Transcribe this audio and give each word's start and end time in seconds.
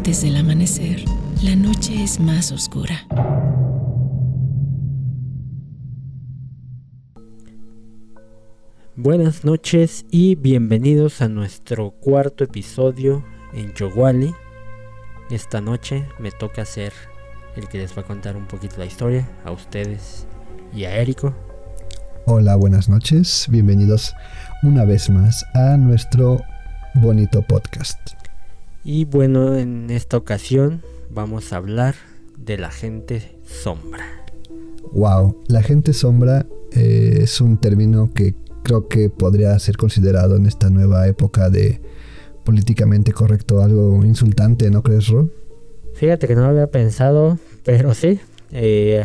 Antes 0.00 0.22
del 0.22 0.36
amanecer, 0.36 1.04
la 1.42 1.54
noche 1.54 2.02
es 2.02 2.18
más 2.20 2.52
oscura. 2.52 3.06
Buenas 8.96 9.44
noches 9.44 10.06
y 10.10 10.36
bienvenidos 10.36 11.20
a 11.20 11.28
nuestro 11.28 11.90
cuarto 11.90 12.44
episodio 12.44 13.22
en 13.52 13.74
Yowali. 13.74 14.34
Esta 15.30 15.60
noche 15.60 16.08
me 16.18 16.30
toca 16.30 16.64
ser 16.64 16.94
el 17.54 17.68
que 17.68 17.76
les 17.76 17.94
va 17.94 18.00
a 18.00 18.06
contar 18.06 18.38
un 18.38 18.46
poquito 18.48 18.76
la 18.78 18.86
historia 18.86 19.28
a 19.44 19.52
ustedes 19.52 20.26
y 20.72 20.84
a 20.84 20.96
Érico. 20.96 21.34
Hola, 22.24 22.56
buenas 22.56 22.88
noches. 22.88 23.46
Bienvenidos 23.50 24.14
una 24.62 24.86
vez 24.86 25.10
más 25.10 25.44
a 25.52 25.76
nuestro 25.76 26.40
bonito 26.94 27.42
podcast. 27.42 27.98
Y 28.84 29.04
bueno, 29.04 29.56
en 29.56 29.90
esta 29.90 30.16
ocasión 30.16 30.82
vamos 31.10 31.52
a 31.52 31.56
hablar 31.56 31.94
de 32.36 32.58
la 32.58 32.70
gente 32.70 33.38
sombra. 33.44 34.24
Wow, 34.92 35.36
la 35.48 35.62
gente 35.62 35.92
sombra 35.92 36.46
eh, 36.72 37.18
es 37.22 37.40
un 37.40 37.58
término 37.58 38.10
que 38.14 38.34
creo 38.62 38.88
que 38.88 39.10
podría 39.10 39.58
ser 39.58 39.76
considerado 39.76 40.36
en 40.36 40.46
esta 40.46 40.70
nueva 40.70 41.06
época 41.06 41.50
de 41.50 41.80
políticamente 42.44 43.12
correcto 43.12 43.62
algo 43.62 44.04
insultante, 44.04 44.70
¿no 44.70 44.82
crees, 44.82 45.08
Ro? 45.08 45.28
Fíjate 45.94 46.26
que 46.26 46.34
no 46.34 46.42
lo 46.42 46.48
había 46.48 46.66
pensado, 46.68 47.38
pero 47.64 47.94
sí. 47.94 48.20
Eh, 48.52 49.04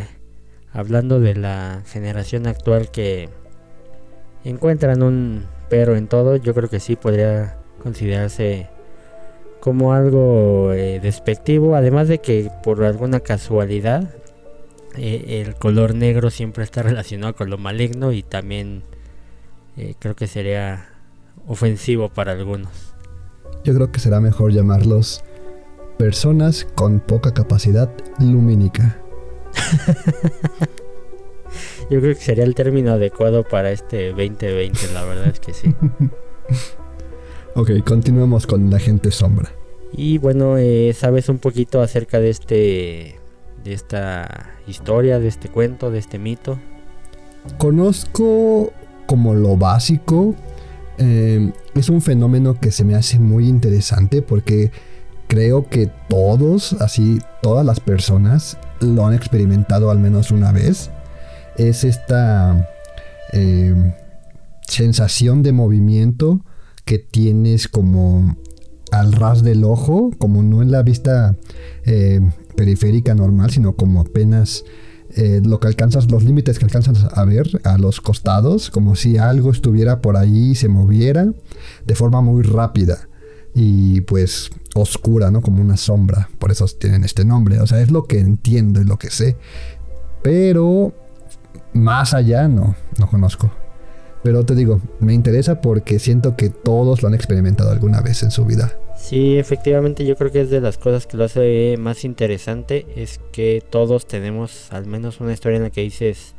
hablando 0.71 1.19
de 1.19 1.35
la 1.35 1.83
generación 1.85 2.47
actual 2.47 2.89
que 2.89 3.29
encuentran 4.43 5.03
un 5.03 5.43
pero 5.69 5.95
en 5.95 6.07
todo, 6.07 6.35
yo 6.35 6.53
creo 6.53 6.69
que 6.69 6.79
sí 6.79 6.95
podría 6.95 7.57
considerarse 7.81 8.69
como 9.65 9.93
algo 9.93 10.73
eh, 10.73 10.99
despectivo, 10.99 11.75
además 11.75 12.07
de 12.07 12.19
que 12.19 12.51
por 12.63 12.83
alguna 12.83 13.21
casualidad 13.21 14.13
eh, 14.95 15.43
el 15.43 15.55
color 15.55 15.95
negro 15.95 16.29
siempre 16.29 16.63
está 16.63 16.83
relacionado 16.83 17.35
con 17.35 17.49
lo 17.49 17.57
maligno 17.57 18.11
y 18.11 18.21
también 18.21 18.83
eh, 19.75 19.95
creo 19.97 20.15
que 20.15 20.27
sería 20.27 20.89
ofensivo 21.47 22.09
para 22.09 22.33
algunos. 22.33 22.93
Yo 23.63 23.73
creo 23.73 23.91
que 23.91 23.99
será 23.99 24.21
mejor 24.21 24.51
llamarlos 24.51 25.23
personas 25.97 26.67
con 26.75 26.99
poca 26.99 27.33
capacidad 27.33 27.89
lumínica. 28.19 28.99
Yo 31.89 32.01
creo 32.01 32.13
que 32.13 32.21
sería 32.21 32.43
el 32.43 32.53
término 32.53 32.91
adecuado 32.91 33.43
para 33.43 33.71
este 33.71 34.09
2020, 34.09 34.93
la 34.93 35.05
verdad 35.05 35.25
es 35.25 35.39
que 35.39 35.55
sí. 35.55 35.73
ok, 37.55 37.71
continuemos 37.83 38.45
con 38.45 38.69
la 38.69 38.77
gente 38.77 39.09
sombra. 39.09 39.51
Y 39.97 40.17
bueno, 40.17 40.57
eh, 40.57 40.93
¿sabes 40.93 41.29
un 41.29 41.37
poquito 41.37 41.81
acerca 41.81 42.19
de 42.19 42.29
este 42.29 43.19
de 43.63 43.73
esta 43.73 44.51
historia, 44.67 45.19
de 45.19 45.27
este 45.27 45.49
cuento, 45.49 45.89
de 45.89 45.99
este 45.99 46.19
mito? 46.19 46.59
Conozco 47.57 48.71
como 49.05 49.33
lo 49.33 49.57
básico. 49.57 50.35
Eh, 50.97 51.51
es 51.73 51.89
un 51.89 52.01
fenómeno 52.01 52.59
que 52.59 52.71
se 52.71 52.83
me 52.83 52.95
hace 52.95 53.19
muy 53.19 53.47
interesante 53.47 54.21
porque 54.21 54.71
creo 55.27 55.67
que 55.69 55.89
todos, 56.09 56.73
así 56.79 57.19
todas 57.41 57.65
las 57.65 57.79
personas, 57.79 58.57
lo 58.79 59.05
han 59.05 59.13
experimentado 59.13 59.89
al 59.91 59.99
menos 59.99 60.31
una 60.31 60.51
vez. 60.51 60.91
Es 61.57 61.83
esta 61.83 62.69
eh, 63.33 63.95
sensación 64.61 65.41
de 65.41 65.53
movimiento 65.53 66.41
que 66.85 66.99
tienes 66.99 67.67
como 67.67 68.37
al 68.99 69.13
ras 69.13 69.43
del 69.43 69.63
ojo, 69.63 70.11
como 70.17 70.43
no 70.43 70.61
en 70.61 70.71
la 70.71 70.83
vista 70.83 71.35
eh, 71.85 72.21
periférica 72.55 73.15
normal, 73.15 73.51
sino 73.51 73.75
como 73.75 74.01
apenas 74.01 74.63
eh, 75.15 75.41
lo 75.43 75.59
que 75.59 75.67
alcanzas, 75.67 76.11
los 76.11 76.23
límites 76.23 76.59
que 76.59 76.65
alcanzas 76.65 77.07
a 77.13 77.23
ver 77.25 77.61
a 77.63 77.77
los 77.77 78.01
costados, 78.01 78.69
como 78.69 78.95
si 78.95 79.17
algo 79.17 79.51
estuviera 79.51 80.01
por 80.01 80.17
ahí 80.17 80.51
y 80.51 80.55
se 80.55 80.67
moviera 80.67 81.27
de 81.85 81.95
forma 81.95 82.21
muy 82.21 82.43
rápida 82.43 83.07
y 83.53 84.01
pues 84.01 84.49
oscura, 84.75 85.31
¿no? 85.31 85.41
Como 85.41 85.61
una 85.61 85.77
sombra. 85.77 86.29
Por 86.37 86.51
eso 86.51 86.65
tienen 86.77 87.05
este 87.05 87.23
nombre. 87.23 87.61
O 87.61 87.67
sea, 87.67 87.81
es 87.81 87.89
lo 87.89 88.03
que 88.03 88.19
entiendo 88.19 88.81
y 88.81 88.83
lo 88.83 88.99
que 88.99 89.09
sé. 89.09 89.37
Pero 90.21 90.93
más 91.73 92.13
allá 92.13 92.49
no, 92.49 92.75
no 92.99 93.07
conozco. 93.07 93.49
Pero 94.23 94.43
te 94.43 94.55
digo, 94.55 94.81
me 94.99 95.13
interesa 95.13 95.61
porque 95.61 95.99
siento 95.99 96.35
que 96.35 96.49
todos 96.49 97.01
lo 97.01 97.07
han 97.07 97.13
experimentado 97.13 97.71
alguna 97.71 98.01
vez 98.01 98.23
en 98.23 98.31
su 98.31 98.43
vida. 98.43 98.73
Sí, 99.05 99.37
efectivamente 99.37 100.03
yo 100.03 100.15
creo 100.15 100.31
que 100.31 100.41
es 100.41 100.49
de 100.49 100.61
las 100.61 100.79
cosas 100.79 101.05
que 101.05 101.15
lo 101.15 101.25
hace 101.25 101.75
más 101.77 102.03
interesante 102.05 102.87
es 102.95 103.19
que 103.31 103.61
todos 103.69 104.07
tenemos 104.07 104.73
al 104.73 104.87
menos 104.87 105.19
una 105.21 105.31
historia 105.31 105.57
en 105.57 105.61
la 105.61 105.69
que 105.69 105.81
dices, 105.81 106.33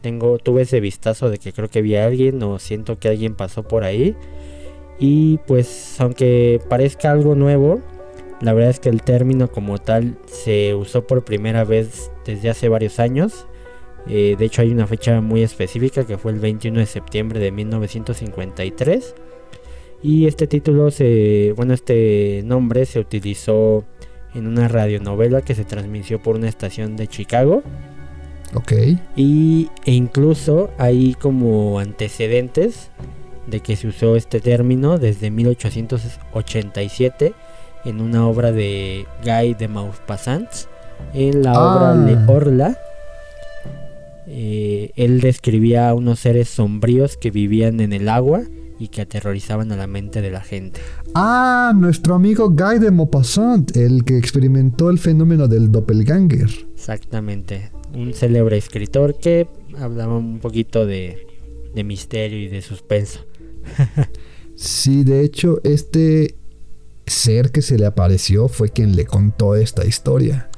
tengo, 0.00 0.38
tuve 0.38 0.62
ese 0.62 0.80
vistazo 0.80 1.28
de 1.28 1.36
que 1.36 1.52
creo 1.52 1.68
que 1.68 1.82
vi 1.82 1.94
a 1.96 2.06
alguien 2.06 2.42
o 2.42 2.58
siento 2.58 2.98
que 2.98 3.08
alguien 3.08 3.34
pasó 3.34 3.64
por 3.64 3.84
ahí 3.84 4.16
y 4.98 5.36
pues 5.46 6.00
aunque 6.00 6.58
parezca 6.70 7.12
algo 7.12 7.34
nuevo, 7.34 7.82
la 8.40 8.54
verdad 8.54 8.70
es 8.70 8.80
que 8.80 8.88
el 8.88 9.02
término 9.02 9.48
como 9.48 9.76
tal 9.76 10.16
se 10.24 10.74
usó 10.74 11.06
por 11.06 11.22
primera 11.22 11.64
vez 11.64 12.10
desde 12.24 12.48
hace 12.48 12.70
varios 12.70 12.98
años. 12.98 13.46
Eh, 14.08 14.36
de 14.38 14.44
hecho 14.46 14.62
hay 14.62 14.72
una 14.72 14.86
fecha 14.86 15.20
muy 15.20 15.42
específica 15.42 16.06
que 16.06 16.16
fue 16.16 16.32
el 16.32 16.38
21 16.38 16.78
de 16.80 16.86
septiembre 16.86 17.40
de 17.40 17.52
1953. 17.52 19.14
Y 20.02 20.26
este 20.26 20.46
título, 20.46 20.90
se, 20.90 21.52
bueno, 21.56 21.74
este 21.74 22.42
nombre 22.44 22.86
se 22.86 23.00
utilizó 23.00 23.84
en 24.34 24.46
una 24.46 24.68
radionovela 24.68 25.42
que 25.42 25.54
se 25.54 25.64
transmitió 25.64 26.22
por 26.22 26.36
una 26.36 26.48
estación 26.48 26.96
de 26.96 27.08
Chicago. 27.08 27.62
Ok. 28.54 28.72
Y, 29.16 29.68
e 29.84 29.92
incluso 29.92 30.70
hay 30.78 31.14
como 31.14 31.78
antecedentes 31.78 32.90
de 33.46 33.60
que 33.60 33.76
se 33.76 33.88
usó 33.88 34.16
este 34.16 34.40
término 34.40 34.98
desde 34.98 35.30
1887 35.30 37.34
en 37.84 38.00
una 38.00 38.26
obra 38.26 38.52
de 38.52 39.06
Guy 39.24 39.54
de 39.54 39.68
Maupassant, 39.68 40.48
en 41.14 41.42
la 41.42 41.52
obra 41.52 41.94
Le 41.94 42.14
ah. 42.14 42.26
Orla. 42.28 42.78
Eh, 44.26 44.90
él 44.96 45.20
describía 45.20 45.88
a 45.88 45.94
unos 45.94 46.18
seres 46.18 46.48
sombríos 46.48 47.16
que 47.16 47.30
vivían 47.30 47.80
en 47.80 47.92
el 47.92 48.08
agua 48.08 48.42
y 48.78 48.88
que 48.88 49.02
aterrorizaban 49.02 49.72
a 49.72 49.76
la 49.76 49.86
mente 49.86 50.20
de 50.20 50.30
la 50.30 50.40
gente. 50.40 50.80
Ah, 51.14 51.72
nuestro 51.74 52.14
amigo 52.14 52.50
Guy 52.50 52.78
de 52.78 52.90
Maupassant, 52.90 53.76
el 53.76 54.04
que 54.04 54.18
experimentó 54.18 54.90
el 54.90 54.98
fenómeno 54.98 55.48
del 55.48 55.72
doppelganger. 55.72 56.50
Exactamente, 56.74 57.70
un 57.94 58.12
célebre 58.12 58.56
escritor 58.56 59.18
que 59.18 59.48
hablaba 59.78 60.16
un 60.16 60.38
poquito 60.38 60.86
de, 60.86 61.26
de 61.74 61.84
misterio 61.84 62.38
y 62.38 62.48
de 62.48 62.62
suspenso 62.62 63.24
sí, 64.54 65.04
de 65.04 65.22
hecho, 65.22 65.60
este 65.64 66.36
ser 67.06 67.50
que 67.50 67.62
se 67.62 67.78
le 67.78 67.86
apareció 67.86 68.48
fue 68.48 68.70
quien 68.70 68.96
le 68.96 69.06
contó 69.06 69.54
esta 69.54 69.84
historia. 69.84 70.50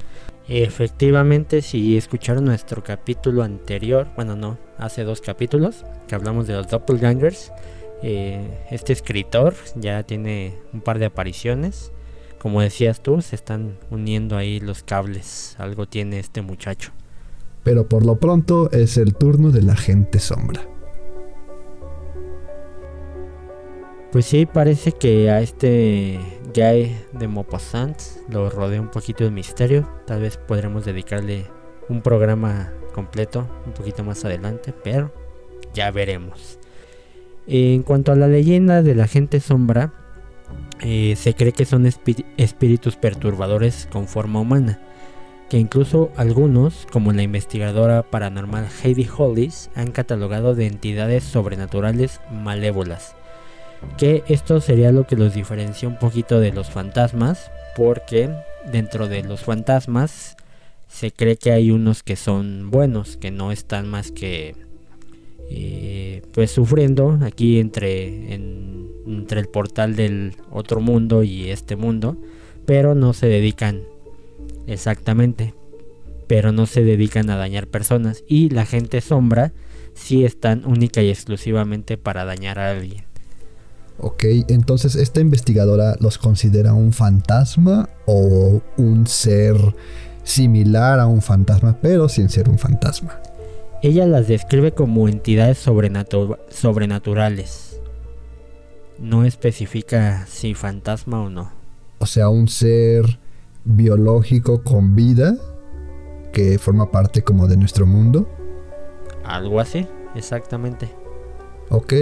Efectivamente, 0.48 1.60
si 1.60 1.96
escucharon 1.98 2.46
nuestro 2.46 2.82
capítulo 2.82 3.42
anterior, 3.42 4.08
bueno, 4.16 4.34
no, 4.34 4.58
hace 4.78 5.04
dos 5.04 5.20
capítulos, 5.20 5.84
que 6.06 6.14
hablamos 6.14 6.46
de 6.46 6.54
los 6.54 6.68
doppelgangers, 6.68 7.52
eh, 8.03 8.66
este 8.70 8.92
escritor 8.92 9.54
ya 9.75 10.03
tiene 10.03 10.54
un 10.72 10.81
par 10.81 10.98
de 10.98 11.06
apariciones. 11.06 11.92
Como 12.38 12.60
decías 12.60 13.03
tú, 13.03 13.20
se 13.20 13.34
están 13.34 13.78
uniendo 13.91 14.36
ahí 14.36 14.60
los 14.60 14.82
cables. 14.82 15.56
Algo 15.59 15.86
tiene 15.86 16.19
este 16.19 16.42
muchacho. 16.42 16.92
Pero 17.64 17.88
por 17.88 18.06
lo 18.06 18.16
pronto 18.16 18.70
es 18.70 18.97
el 18.97 19.14
turno 19.14 19.50
de 19.50 19.62
la 19.62 19.76
gente 19.76 20.20
sombra. 20.20 20.62
Pues 24.12 24.25
sí, 24.25 24.47
parece 24.47 24.92
que 24.92 25.31
a 25.31 25.41
este 25.41 26.19
Guy 26.55 26.96
de 27.12 27.28
Maupassant 27.28 28.00
lo 28.31 28.49
rodea 28.49 28.81
un 28.81 28.90
poquito 28.90 29.25
de 29.25 29.31
misterio. 29.31 29.87
Tal 30.06 30.22
vez 30.22 30.38
podremos 30.38 30.87
dedicarle 30.87 31.46
un 31.90 32.00
programa 32.00 32.72
completo 32.94 33.46
un 33.67 33.72
poquito 33.72 34.05
más 34.05 34.25
adelante, 34.25 34.72
pero 34.82 35.12
ya 35.75 35.90
veremos. 35.90 36.57
En 37.48 37.82
cuanto 37.82 38.12
a 38.12 38.16
la 38.16 38.28
leyenda 38.28 38.82
de 38.82 38.94
la 38.94 39.08
gente 39.08 39.40
sombra, 39.40 39.92
eh, 40.80 41.14
se 41.16 41.34
cree 41.34 41.52
que 41.52 41.64
son 41.64 41.86
espíritus 42.36 42.96
perturbadores 42.96 43.88
con 43.90 44.06
forma 44.06 44.40
humana, 44.40 44.78
que 45.48 45.58
incluso 45.58 46.10
algunos, 46.16 46.86
como 46.92 47.12
la 47.12 47.22
investigadora 47.22 48.02
paranormal 48.02 48.68
Heidi 48.84 49.08
Hollis, 49.16 49.70
han 49.74 49.90
catalogado 49.90 50.54
de 50.54 50.66
entidades 50.66 51.24
sobrenaturales 51.24 52.20
malévolas 52.30 53.16
que 53.96 54.24
esto 54.28 54.60
sería 54.60 54.92
lo 54.92 55.06
que 55.06 55.16
los 55.16 55.34
diferencia 55.34 55.88
un 55.88 55.98
poquito 55.98 56.40
de 56.40 56.52
los 56.52 56.70
fantasmas, 56.70 57.50
porque 57.76 58.30
dentro 58.70 59.08
de 59.08 59.22
los 59.22 59.40
fantasmas 59.40 60.36
se 60.88 61.12
cree 61.12 61.36
que 61.36 61.52
hay 61.52 61.70
unos 61.70 62.02
que 62.02 62.16
son 62.16 62.70
buenos, 62.70 63.16
que 63.16 63.30
no 63.30 63.52
están 63.52 63.88
más 63.88 64.10
que 64.10 64.54
eh, 65.50 66.22
pues 66.32 66.50
sufriendo 66.50 67.18
aquí 67.22 67.58
entre, 67.58 68.34
entre 68.34 69.40
el 69.40 69.48
portal 69.48 69.96
del 69.96 70.34
otro 70.50 70.80
mundo 70.80 71.22
y 71.22 71.50
este 71.50 71.76
mundo, 71.76 72.16
pero 72.66 72.94
no 72.94 73.12
se 73.12 73.26
dedican 73.26 73.82
exactamente, 74.66 75.54
pero 76.26 76.52
no 76.52 76.66
se 76.66 76.84
dedican 76.84 77.30
a 77.30 77.36
dañar 77.36 77.66
personas 77.66 78.24
y 78.28 78.50
la 78.50 78.66
gente 78.66 79.00
sombra 79.00 79.52
sí 79.94 80.24
están 80.24 80.64
única 80.66 81.02
y 81.02 81.10
exclusivamente 81.10 81.98
para 81.98 82.24
dañar 82.24 82.58
a 82.58 82.70
alguien. 82.70 83.04
Ok, 84.00 84.24
entonces 84.48 84.94
esta 84.94 85.20
investigadora 85.20 85.96
los 85.98 86.18
considera 86.18 86.72
un 86.72 86.92
fantasma 86.92 87.88
o 88.06 88.62
un 88.76 89.06
ser 89.08 89.56
similar 90.22 91.00
a 91.00 91.06
un 91.06 91.20
fantasma, 91.20 91.78
pero 91.80 92.08
sin 92.08 92.28
ser 92.28 92.48
un 92.48 92.58
fantasma. 92.58 93.20
Ella 93.80 94.06
las 94.06 94.26
describe 94.26 94.72
como 94.72 95.08
entidades 95.08 95.58
sobrenaturales. 95.58 97.80
No 98.98 99.25
especifica 99.25 100.26
si 100.26 100.54
fantasma 100.54 101.22
o 101.22 101.30
no. 101.30 101.52
O 101.98 102.06
sea, 102.06 102.28
un 102.28 102.48
ser 102.48 103.20
biológico 103.64 104.64
con 104.64 104.96
vida 104.96 105.36
que 106.32 106.58
forma 106.58 106.90
parte 106.90 107.22
como 107.22 107.46
de 107.46 107.56
nuestro 107.56 107.86
mundo. 107.86 108.28
Algo 109.25 109.60
así, 109.60 109.86
exactamente. 110.16 110.88
Ok. 111.70 111.92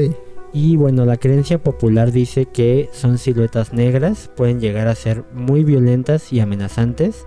Y 0.55 0.77
bueno, 0.77 1.05
la 1.05 1.19
creencia 1.19 1.63
popular 1.63 2.13
dice 2.13 2.47
que 2.47 2.89
son 2.93 3.19
siluetas 3.19 3.75
negras, 3.75 4.31
pueden 4.35 4.61
llegar 4.61 4.89
a 4.89 4.95
ser 4.95 5.25
muy 5.35 5.65
violentas 5.65 6.33
y 6.33 6.41
amenazantes, 6.41 7.27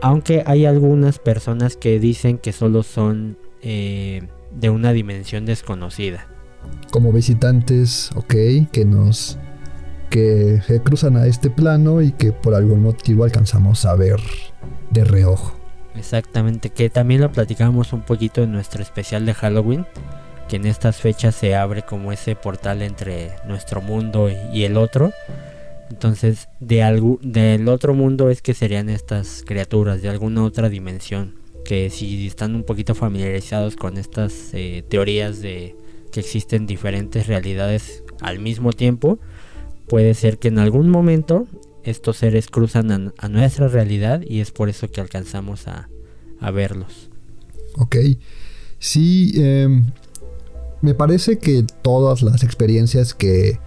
aunque 0.00 0.42
hay 0.46 0.64
algunas 0.64 1.18
personas 1.18 1.76
que 1.76 1.98
dicen 1.98 2.38
que 2.38 2.52
solo 2.52 2.82
son 2.82 3.36
eh, 3.62 4.28
de 4.52 4.70
una 4.70 4.92
dimensión 4.92 5.46
desconocida. 5.46 6.26
Como 6.90 7.12
visitantes, 7.12 8.10
ok, 8.14 8.34
que 8.72 8.84
nos 8.84 9.38
que 10.10 10.62
se 10.66 10.80
cruzan 10.80 11.16
a 11.16 11.26
este 11.26 11.50
plano 11.50 12.00
y 12.02 12.12
que 12.12 12.32
por 12.32 12.54
algún 12.54 12.82
motivo 12.82 13.24
alcanzamos 13.24 13.84
a 13.84 13.94
ver 13.94 14.20
de 14.90 15.04
reojo. 15.04 15.54
Exactamente, 15.96 16.70
que 16.70 16.90
también 16.90 17.20
lo 17.20 17.32
platicamos 17.32 17.92
un 17.92 18.02
poquito 18.02 18.42
en 18.42 18.52
nuestro 18.52 18.82
especial 18.82 19.26
de 19.26 19.34
Halloween, 19.34 19.86
que 20.48 20.56
en 20.56 20.66
estas 20.66 20.96
fechas 20.96 21.34
se 21.34 21.54
abre 21.54 21.82
como 21.82 22.12
ese 22.12 22.36
portal 22.36 22.82
entre 22.82 23.32
nuestro 23.46 23.82
mundo 23.82 24.30
y 24.52 24.64
el 24.64 24.76
otro. 24.76 25.12
Entonces, 25.90 26.48
de 26.60 27.18
del 27.22 27.68
otro 27.68 27.94
mundo 27.94 28.30
es 28.30 28.42
que 28.42 28.54
serían 28.54 28.88
estas 28.88 29.42
criaturas 29.44 30.00
de 30.02 30.08
alguna 30.08 30.44
otra 30.44 30.68
dimensión. 30.68 31.37
Que 31.64 31.90
si 31.90 32.26
están 32.26 32.54
un 32.54 32.64
poquito 32.64 32.94
familiarizados 32.94 33.76
con 33.76 33.98
estas 33.98 34.50
eh, 34.54 34.84
teorías 34.88 35.40
de 35.40 35.76
que 36.12 36.20
existen 36.20 36.66
diferentes 36.66 37.26
realidades 37.26 38.02
al 38.20 38.38
mismo 38.38 38.72
tiempo, 38.72 39.18
puede 39.86 40.14
ser 40.14 40.38
que 40.38 40.48
en 40.48 40.58
algún 40.58 40.88
momento 40.88 41.46
estos 41.84 42.18
seres 42.18 42.48
cruzan 42.48 43.12
a, 43.16 43.28
nuestra 43.28 43.68
realidad 43.68 44.22
y 44.26 44.40
es 44.40 44.50
por 44.50 44.68
eso 44.68 44.90
que 44.90 45.00
alcanzamos 45.00 45.68
a, 45.68 45.88
a 46.40 46.50
verlos. 46.50 47.10
Ok. 47.76 47.96
Sí, 48.78 49.32
eh, 49.36 49.68
me 50.80 50.94
parece 50.94 51.38
que 51.38 51.64
todas 51.82 52.22
las 52.22 52.42
experiencias 52.42 53.14
que 53.14 53.58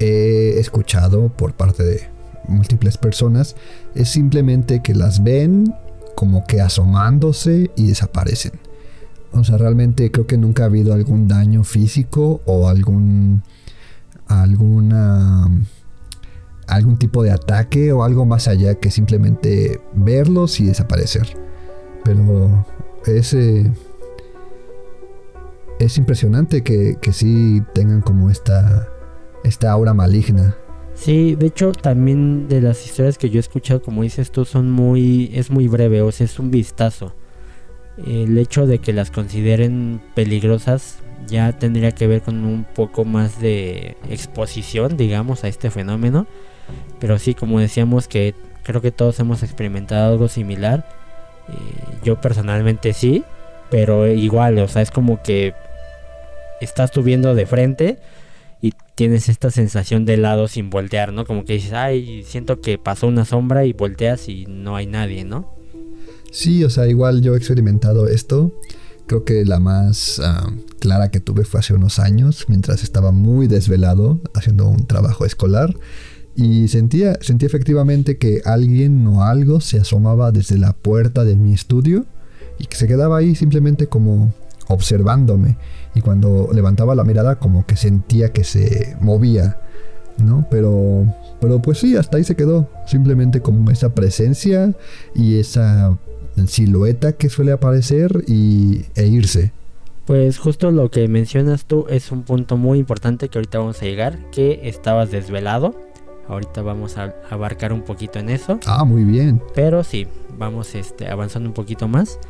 he 0.00 0.58
escuchado 0.58 1.28
por 1.36 1.54
parte 1.54 1.82
de 1.82 2.08
múltiples 2.46 2.96
personas 2.96 3.56
es 3.94 4.08
simplemente 4.08 4.82
que 4.82 4.94
las 4.94 5.22
ven 5.22 5.74
como 6.18 6.44
que 6.46 6.60
asomándose 6.60 7.70
y 7.76 7.86
desaparecen. 7.86 8.50
O 9.30 9.44
sea, 9.44 9.56
realmente 9.56 10.10
creo 10.10 10.26
que 10.26 10.36
nunca 10.36 10.64
ha 10.64 10.66
habido 10.66 10.92
algún 10.92 11.28
daño 11.28 11.62
físico 11.62 12.40
o 12.44 12.68
algún 12.68 13.44
alguna 14.26 15.46
algún 16.66 16.98
tipo 16.98 17.22
de 17.22 17.30
ataque 17.30 17.92
o 17.92 18.02
algo 18.02 18.26
más 18.26 18.48
allá 18.48 18.74
que 18.74 18.90
simplemente 18.90 19.80
verlos 19.94 20.58
y 20.58 20.66
desaparecer. 20.66 21.36
Pero 22.02 22.66
ese 23.06 23.70
es 25.78 25.98
impresionante 25.98 26.64
que, 26.64 26.96
que 27.00 27.12
sí 27.12 27.62
tengan 27.74 28.00
como 28.00 28.28
esta, 28.28 28.88
esta 29.44 29.70
aura 29.70 29.94
maligna. 29.94 30.56
Sí, 30.98 31.36
de 31.36 31.46
hecho 31.46 31.72
también 31.72 32.48
de 32.48 32.60
las 32.60 32.84
historias 32.84 33.18
que 33.18 33.30
yo 33.30 33.38
he 33.38 33.40
escuchado, 33.40 33.80
como 33.80 34.02
dices 34.02 34.32
tú, 34.32 34.44
son 34.44 34.70
muy, 34.70 35.30
es 35.32 35.50
muy 35.50 35.68
breve, 35.68 36.02
o 36.02 36.10
sea, 36.10 36.24
es 36.24 36.38
un 36.40 36.50
vistazo. 36.50 37.14
El 38.04 38.36
hecho 38.36 38.66
de 38.66 38.80
que 38.80 38.92
las 38.92 39.10
consideren 39.10 40.00
peligrosas 40.14 40.98
ya 41.28 41.52
tendría 41.52 41.92
que 41.92 42.08
ver 42.08 42.22
con 42.22 42.44
un 42.44 42.64
poco 42.64 43.04
más 43.04 43.40
de 43.40 43.96
exposición, 44.10 44.96
digamos, 44.96 45.44
a 45.44 45.48
este 45.48 45.70
fenómeno. 45.70 46.26
Pero 46.98 47.18
sí, 47.18 47.34
como 47.34 47.60
decíamos 47.60 48.08
que 48.08 48.34
creo 48.64 48.80
que 48.80 48.90
todos 48.90 49.20
hemos 49.20 49.42
experimentado 49.42 50.12
algo 50.12 50.28
similar. 50.28 50.84
Eh, 51.48 51.52
yo 52.04 52.20
personalmente 52.20 52.92
sí, 52.92 53.24
pero 53.70 54.06
igual, 54.08 54.58
o 54.58 54.68
sea, 54.68 54.82
es 54.82 54.90
como 54.90 55.22
que 55.22 55.54
estás 56.60 56.90
subiendo 56.92 57.34
de 57.36 57.46
frente 57.46 57.98
tienes 58.98 59.28
esta 59.28 59.52
sensación 59.52 60.04
de 60.04 60.16
lado 60.16 60.48
sin 60.48 60.70
voltear, 60.70 61.12
¿no? 61.12 61.24
Como 61.24 61.44
que 61.44 61.52
dices, 61.52 61.72
ay, 61.72 62.24
siento 62.26 62.60
que 62.60 62.78
pasó 62.78 63.06
una 63.06 63.24
sombra 63.24 63.64
y 63.64 63.72
volteas 63.72 64.28
y 64.28 64.46
no 64.46 64.74
hay 64.74 64.88
nadie, 64.88 65.24
¿no? 65.24 65.54
Sí, 66.32 66.64
o 66.64 66.68
sea, 66.68 66.88
igual 66.88 67.22
yo 67.22 67.34
he 67.34 67.36
experimentado 67.36 68.08
esto. 68.08 68.50
Creo 69.06 69.24
que 69.24 69.44
la 69.44 69.60
más 69.60 70.20
ah, 70.24 70.50
clara 70.80 71.12
que 71.12 71.20
tuve 71.20 71.44
fue 71.44 71.60
hace 71.60 71.74
unos 71.74 72.00
años, 72.00 72.46
mientras 72.48 72.82
estaba 72.82 73.12
muy 73.12 73.46
desvelado 73.46 74.18
haciendo 74.34 74.66
un 74.66 74.84
trabajo 74.88 75.24
escolar. 75.24 75.76
Y 76.34 76.66
sentía, 76.66 77.18
sentía 77.20 77.46
efectivamente 77.46 78.18
que 78.18 78.42
alguien 78.44 79.06
o 79.06 79.22
algo 79.22 79.60
se 79.60 79.78
asomaba 79.78 80.32
desde 80.32 80.58
la 80.58 80.72
puerta 80.72 81.22
de 81.22 81.36
mi 81.36 81.54
estudio 81.54 82.04
y 82.58 82.66
que 82.66 82.76
se 82.76 82.88
quedaba 82.88 83.18
ahí 83.18 83.36
simplemente 83.36 83.86
como 83.86 84.34
observándome 84.66 85.56
y 85.98 86.00
cuando 86.00 86.48
levantaba 86.52 86.94
la 86.94 87.02
mirada 87.02 87.40
como 87.40 87.66
que 87.66 87.74
sentía 87.74 88.32
que 88.32 88.44
se 88.44 88.96
movía, 89.00 89.58
¿no? 90.16 90.46
Pero, 90.48 91.12
pero 91.40 91.60
pues 91.60 91.78
sí, 91.78 91.96
hasta 91.96 92.18
ahí 92.18 92.24
se 92.24 92.36
quedó, 92.36 92.68
simplemente 92.86 93.40
como 93.40 93.68
esa 93.72 93.88
presencia 93.96 94.74
y 95.12 95.40
esa 95.40 95.98
silueta 96.46 97.14
que 97.14 97.28
suele 97.28 97.50
aparecer 97.50 98.22
y, 98.28 98.84
e 98.94 99.08
irse. 99.08 99.50
Pues 100.06 100.38
justo 100.38 100.70
lo 100.70 100.88
que 100.88 101.08
mencionas 101.08 101.64
tú 101.64 101.86
es 101.90 102.12
un 102.12 102.22
punto 102.22 102.56
muy 102.56 102.78
importante 102.78 103.28
que 103.28 103.38
ahorita 103.38 103.58
vamos 103.58 103.82
a 103.82 103.84
llegar, 103.84 104.30
que 104.30 104.60
estabas 104.68 105.10
desvelado. 105.10 105.74
Ahorita 106.28 106.62
vamos 106.62 106.96
a 106.96 107.16
abarcar 107.28 107.72
un 107.72 107.82
poquito 107.82 108.20
en 108.20 108.28
eso. 108.28 108.60
Ah, 108.66 108.84
muy 108.84 109.02
bien. 109.02 109.42
Pero 109.54 109.82
sí, 109.82 110.06
vamos 110.38 110.76
este, 110.76 111.08
avanzando 111.08 111.48
un 111.48 111.54
poquito 111.54 111.88
más. 111.88 112.20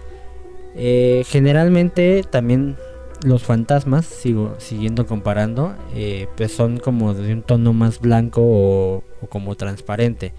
Eh, 0.74 1.24
generalmente 1.26 2.24
también 2.30 2.76
los 3.22 3.42
fantasmas, 3.42 4.06
sigo 4.06 4.54
siguiendo 4.58 5.06
comparando, 5.06 5.74
eh, 5.94 6.28
pues 6.36 6.52
son 6.52 6.78
como 6.78 7.14
de 7.14 7.32
un 7.32 7.42
tono 7.42 7.72
más 7.72 8.00
blanco 8.00 8.42
o, 8.42 9.04
como 9.28 9.56
transparente. 9.56 10.32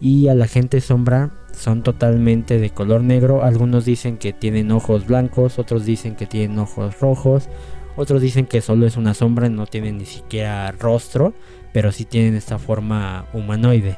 Y 0.00 0.28
a 0.28 0.34
la 0.34 0.48
gente 0.48 0.80
sombra 0.80 1.30
son 1.56 1.82
totalmente 1.82 2.58
de 2.58 2.70
color 2.70 3.02
negro. 3.02 3.44
Algunos 3.44 3.84
dicen 3.84 4.18
que 4.18 4.32
tienen 4.32 4.72
ojos 4.72 5.06
blancos, 5.06 5.58
otros 5.58 5.84
dicen 5.84 6.16
que 6.16 6.26
tienen 6.26 6.58
ojos 6.58 6.98
rojos, 7.00 7.48
otros 7.96 8.20
dicen 8.22 8.46
que 8.46 8.60
solo 8.60 8.86
es 8.86 8.96
una 8.96 9.14
sombra, 9.14 9.48
no 9.48 9.66
tienen 9.66 9.98
ni 9.98 10.06
siquiera 10.06 10.72
rostro, 10.72 11.34
pero 11.72 11.92
sí 11.92 12.04
tienen 12.04 12.34
esta 12.34 12.58
forma 12.58 13.26
humanoide. 13.32 13.96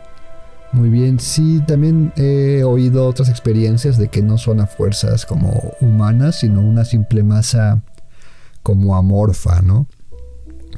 Muy 0.73 0.89
bien, 0.89 1.21
sí, 1.21 1.63
también 1.67 2.13
he 2.17 2.65
oído 2.65 3.07
otras 3.07 3.29
experiencias 3.29 3.97
de 3.97 4.09
que 4.09 4.23
no 4.23 4.39
son 4.39 4.61
a 4.61 4.67
fuerzas 4.67 5.25
como 5.25 5.73
humanas, 5.81 6.41
sino 6.41 6.61
una 6.61 6.85
simple 6.85 7.23
masa 7.23 7.81
como 8.65 8.97
amorfa, 8.97 9.63
¿no? 9.63 9.87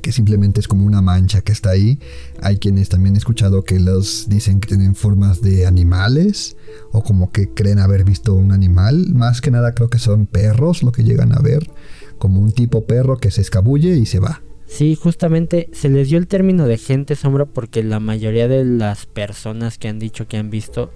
Que 0.02 0.12
simplemente 0.12 0.60
es 0.60 0.68
como 0.68 0.84
una 0.84 1.00
mancha 1.00 1.40
que 1.40 1.52
está 1.52 1.70
ahí. 1.70 1.98
Hay 2.42 2.58
quienes 2.58 2.90
también 2.90 3.14
he 3.14 3.18
escuchado 3.18 3.64
que 3.64 3.80
los 3.80 4.28
dicen 4.28 4.60
que 4.60 4.68
tienen 4.68 4.94
formas 4.94 5.40
de 5.40 5.66
animales 5.66 6.56
o 6.92 7.02
como 7.02 7.30
que 7.30 7.54
creen 7.54 7.78
haber 7.78 8.04
visto 8.04 8.34
un 8.34 8.52
animal. 8.52 9.14
Más 9.14 9.40
que 9.40 9.50
nada 9.50 9.72
creo 9.72 9.88
que 9.88 9.98
son 9.98 10.26
perros 10.26 10.82
lo 10.82 10.92
que 10.92 11.04
llegan 11.04 11.32
a 11.32 11.40
ver, 11.40 11.70
como 12.18 12.40
un 12.40 12.52
tipo 12.52 12.84
perro 12.84 13.16
que 13.16 13.30
se 13.30 13.40
escabulle 13.40 13.96
y 13.96 14.04
se 14.04 14.18
va. 14.18 14.42
Sí, 14.66 14.96
justamente 14.96 15.70
se 15.72 15.88
les 15.88 16.08
dio 16.08 16.18
el 16.18 16.26
término 16.26 16.66
de 16.66 16.76
gente 16.76 17.14
sombra 17.14 17.46
porque 17.46 17.84
la 17.84 18.00
mayoría 18.00 18.48
de 18.48 18.64
las 18.64 19.06
personas 19.06 19.78
que 19.78 19.88
han 19.88 20.00
dicho 20.00 20.26
que 20.26 20.36
han 20.36 20.50
visto 20.50 20.90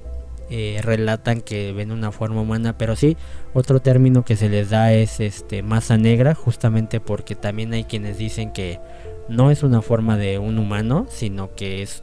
eh, 0.50 0.80
relatan 0.83 1.40
que 1.40 1.73
ven 1.73 1.92
una 1.92 2.11
forma 2.11 2.40
humana, 2.40 2.76
pero 2.76 2.97
sí, 2.97 3.16
otro 3.54 3.80
término 3.80 4.25
que 4.25 4.37
se 4.37 4.49
les 4.49 4.71
da 4.71 4.92
es 4.92 5.21
este 5.21 5.62
masa 5.62 5.97
negra, 5.97 6.35
justamente 6.35 7.00
porque 7.00 7.37
también 7.37 7.73
hay 7.73 7.85
quienes 7.85 8.19
dicen 8.19 8.52
que 8.52 8.80
no 9.28 9.50
es 9.52 9.62
una 9.62 9.80
forma 9.80 10.16
de 10.16 10.38
un 10.38 10.59
humano, 10.59 11.07
sino 11.09 11.54
que 11.54 11.83
es 11.83 12.02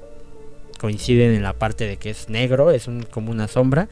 coinciden 0.80 1.34
en 1.34 1.44
la 1.44 1.54
parte 1.54 1.86
de 1.86 1.98
que 1.98 2.10
es 2.10 2.30
negro, 2.30 2.72
es 2.72 2.90
como 3.12 3.32
una 3.32 3.48
sombra, 3.48 3.90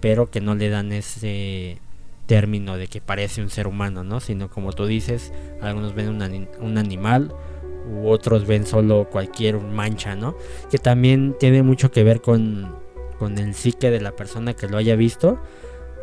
pero 0.00 0.30
que 0.30 0.40
no 0.40 0.54
le 0.54 0.70
dan 0.70 0.92
ese 0.92 1.78
término 2.26 2.76
de 2.76 2.88
que 2.88 3.00
parece 3.00 3.42
un 3.42 3.50
ser 3.50 3.66
humano, 3.66 4.04
¿no? 4.04 4.20
Sino 4.20 4.48
como 4.48 4.72
tú 4.72 4.86
dices, 4.86 5.32
algunos 5.60 5.94
ven 5.94 6.08
un, 6.08 6.78
animal 6.78 7.34
u 7.90 8.08
otros 8.08 8.46
ven 8.46 8.66
solo 8.66 9.08
cualquier 9.10 9.60
mancha, 9.60 10.14
¿no? 10.14 10.36
Que 10.70 10.78
también 10.78 11.34
tiene 11.38 11.62
mucho 11.62 11.90
que 11.90 12.04
ver 12.04 12.20
con 12.20 12.77
con 13.18 13.38
el 13.38 13.54
psique 13.54 13.90
de 13.90 14.00
la 14.00 14.12
persona 14.12 14.54
que 14.54 14.68
lo 14.68 14.76
haya 14.76 14.96
visto, 14.96 15.38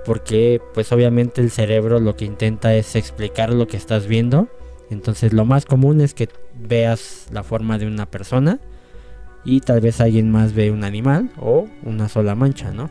porque 0.06 0.62
pues 0.74 0.92
obviamente 0.92 1.42
el 1.42 1.52
cerebro 1.52 2.00
lo 2.00 2.16
que 2.16 2.26
intenta 2.26 2.74
es 2.76 2.96
explicar 2.96 3.54
lo 3.54 3.68
que 3.68 3.78
estás 3.78 4.08
viendo. 4.08 4.48
Entonces 4.90 5.34
lo 5.34 5.46
más 5.46 5.66
común 5.66 6.02
es 6.02 6.14
que 6.14 6.30
veas 6.60 7.28
la 7.32 7.44
forma 7.44 7.78
de 7.78 7.88
una 7.88 8.06
persona 8.06 8.60
y 9.44 9.62
tal 9.62 9.82
vez 9.82 10.02
alguien 10.02 10.32
más 10.32 10.54
ve 10.54 10.72
un 10.72 10.84
animal 10.84 11.32
o 11.40 11.68
una 11.84 12.10
sola 12.10 12.36
mancha, 12.36 12.72
¿no? 12.72 12.90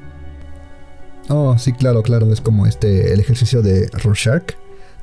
Oh, 1.28 1.56
sí, 1.58 1.72
claro, 1.72 2.02
claro, 2.02 2.30
es 2.32 2.40
como 2.40 2.66
este 2.66 3.12
el 3.12 3.20
ejercicio 3.20 3.62
de 3.62 3.88
Rorschach, 3.92 4.54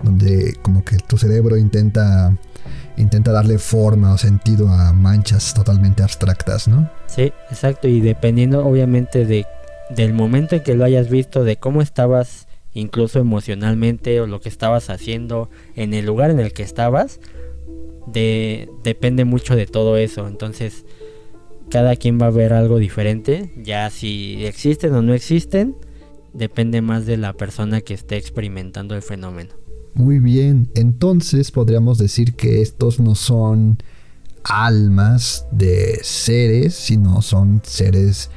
donde 0.04 0.56
como 0.62 0.84
que 0.84 0.98
tu 0.98 1.18
cerebro 1.18 1.58
intenta 1.58 2.36
intenta 2.98 3.32
darle 3.32 3.58
forma 3.58 4.14
o 4.14 4.18
sentido 4.18 4.70
a 4.70 4.94
manchas 4.94 5.54
totalmente 5.54 6.04
abstractas, 6.04 6.68
¿no? 6.68 6.90
Sí, 7.08 7.34
exacto, 7.50 7.88
y 7.88 8.02
dependiendo 8.02 8.66
obviamente 8.66 9.26
de 9.26 9.46
del 9.96 10.14
momento 10.14 10.56
en 10.56 10.64
que 10.64 10.76
lo 10.76 10.86
hayas 10.86 11.10
visto, 11.10 11.44
de 11.44 11.58
cómo 11.58 11.82
estabas 11.82 12.48
incluso 12.74 13.20
emocionalmente 13.20 14.22
o 14.22 14.28
lo 14.28 14.40
que 14.40 14.50
estabas 14.50 14.90
haciendo 14.90 15.50
en 15.76 15.94
el 15.94 16.06
lugar 16.06 16.32
en 16.32 16.40
el 16.40 16.54
que 16.54 16.64
estabas, 16.64 17.20
de, 18.08 18.70
depende 18.84 19.26
mucho 19.26 19.56
de 19.56 19.66
todo 19.66 19.98
eso. 19.98 20.28
Entonces, 20.28 20.86
cada 21.70 21.96
quien 21.96 22.20
va 22.22 22.28
a 22.28 22.32
ver 22.32 22.54
algo 22.54 22.78
diferente, 22.78 23.52
ya 23.58 23.90
si 23.90 24.46
existen 24.46 24.94
o 24.94 25.02
no 25.02 25.14
existen, 25.14 25.76
depende 26.34 26.82
más 26.82 27.06
de 27.06 27.18
la 27.18 27.34
persona 27.34 27.82
que 27.82 27.94
esté 27.94 28.16
experimentando 28.18 28.96
el 28.96 29.02
fenómeno. 29.02 29.61
Muy 29.94 30.20
bien, 30.20 30.70
entonces 30.76 31.52
podríamos 31.52 31.98
decir 31.98 32.34
que 32.36 32.62
estos 32.62 33.00
no 33.00 33.16
son 33.16 33.78
almas 34.44 35.46
de 35.52 36.00
seres, 36.02 36.76
sino 36.76 37.22
son 37.22 37.62
seres 37.64 38.30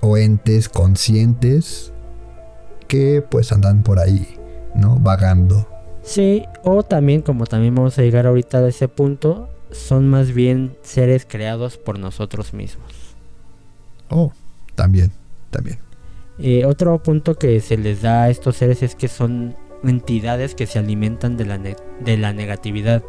o 0.00 0.16
entes 0.16 0.68
conscientes 0.68 1.92
que 2.86 3.22
pues 3.28 3.50
andan 3.52 3.82
por 3.82 3.98
ahí, 3.98 4.36
¿no? 4.74 4.98
Vagando. 4.98 5.68
Sí, 6.02 6.44
o 6.62 6.82
también, 6.82 7.22
como 7.22 7.46
también 7.46 7.74
vamos 7.74 7.98
a 7.98 8.02
llegar 8.02 8.26
ahorita 8.26 8.58
a 8.58 8.68
ese 8.68 8.88
punto, 8.88 9.48
son 9.70 10.08
más 10.08 10.32
bien 10.32 10.76
seres 10.82 11.26
creados 11.28 11.78
por 11.78 11.98
nosotros 11.98 12.52
mismos. 12.52 12.92
Oh, 14.10 14.32
también, 14.74 15.10
también. 15.50 15.78
Eh, 16.38 16.64
otro 16.66 17.02
punto 17.02 17.36
que 17.36 17.60
se 17.60 17.76
les 17.76 18.02
da 18.02 18.24
a 18.24 18.30
estos 18.30 18.56
seres 18.56 18.82
es 18.82 18.94
que 18.94 19.08
son 19.08 19.56
entidades 19.88 20.54
que 20.54 20.66
se 20.66 20.78
alimentan 20.78 21.36
de 21.36 21.46
la, 21.46 21.58
de 21.58 22.16
la 22.16 22.32
negatividad. 22.32 23.02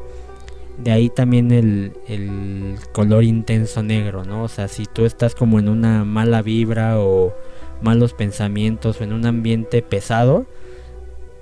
De 0.77 0.91
ahí 0.91 1.09
también 1.09 1.51
el, 1.51 1.93
el, 2.07 2.75
color 2.91 3.23
intenso 3.23 3.81
negro, 3.81 4.25
¿no? 4.25 4.43
O 4.43 4.47
sea, 4.47 4.67
si 4.67 4.85
tú 4.85 5.05
estás 5.05 5.33
como 5.33 5.59
en 5.59 5.69
una 5.69 6.03
mala 6.03 6.41
vibra 6.41 6.99
o 6.99 7.33
malos 7.81 8.13
pensamientos 8.13 8.99
o 8.99 9.03
en 9.03 9.13
un 9.13 9.25
ambiente 9.25 9.81
pesado, 9.81 10.45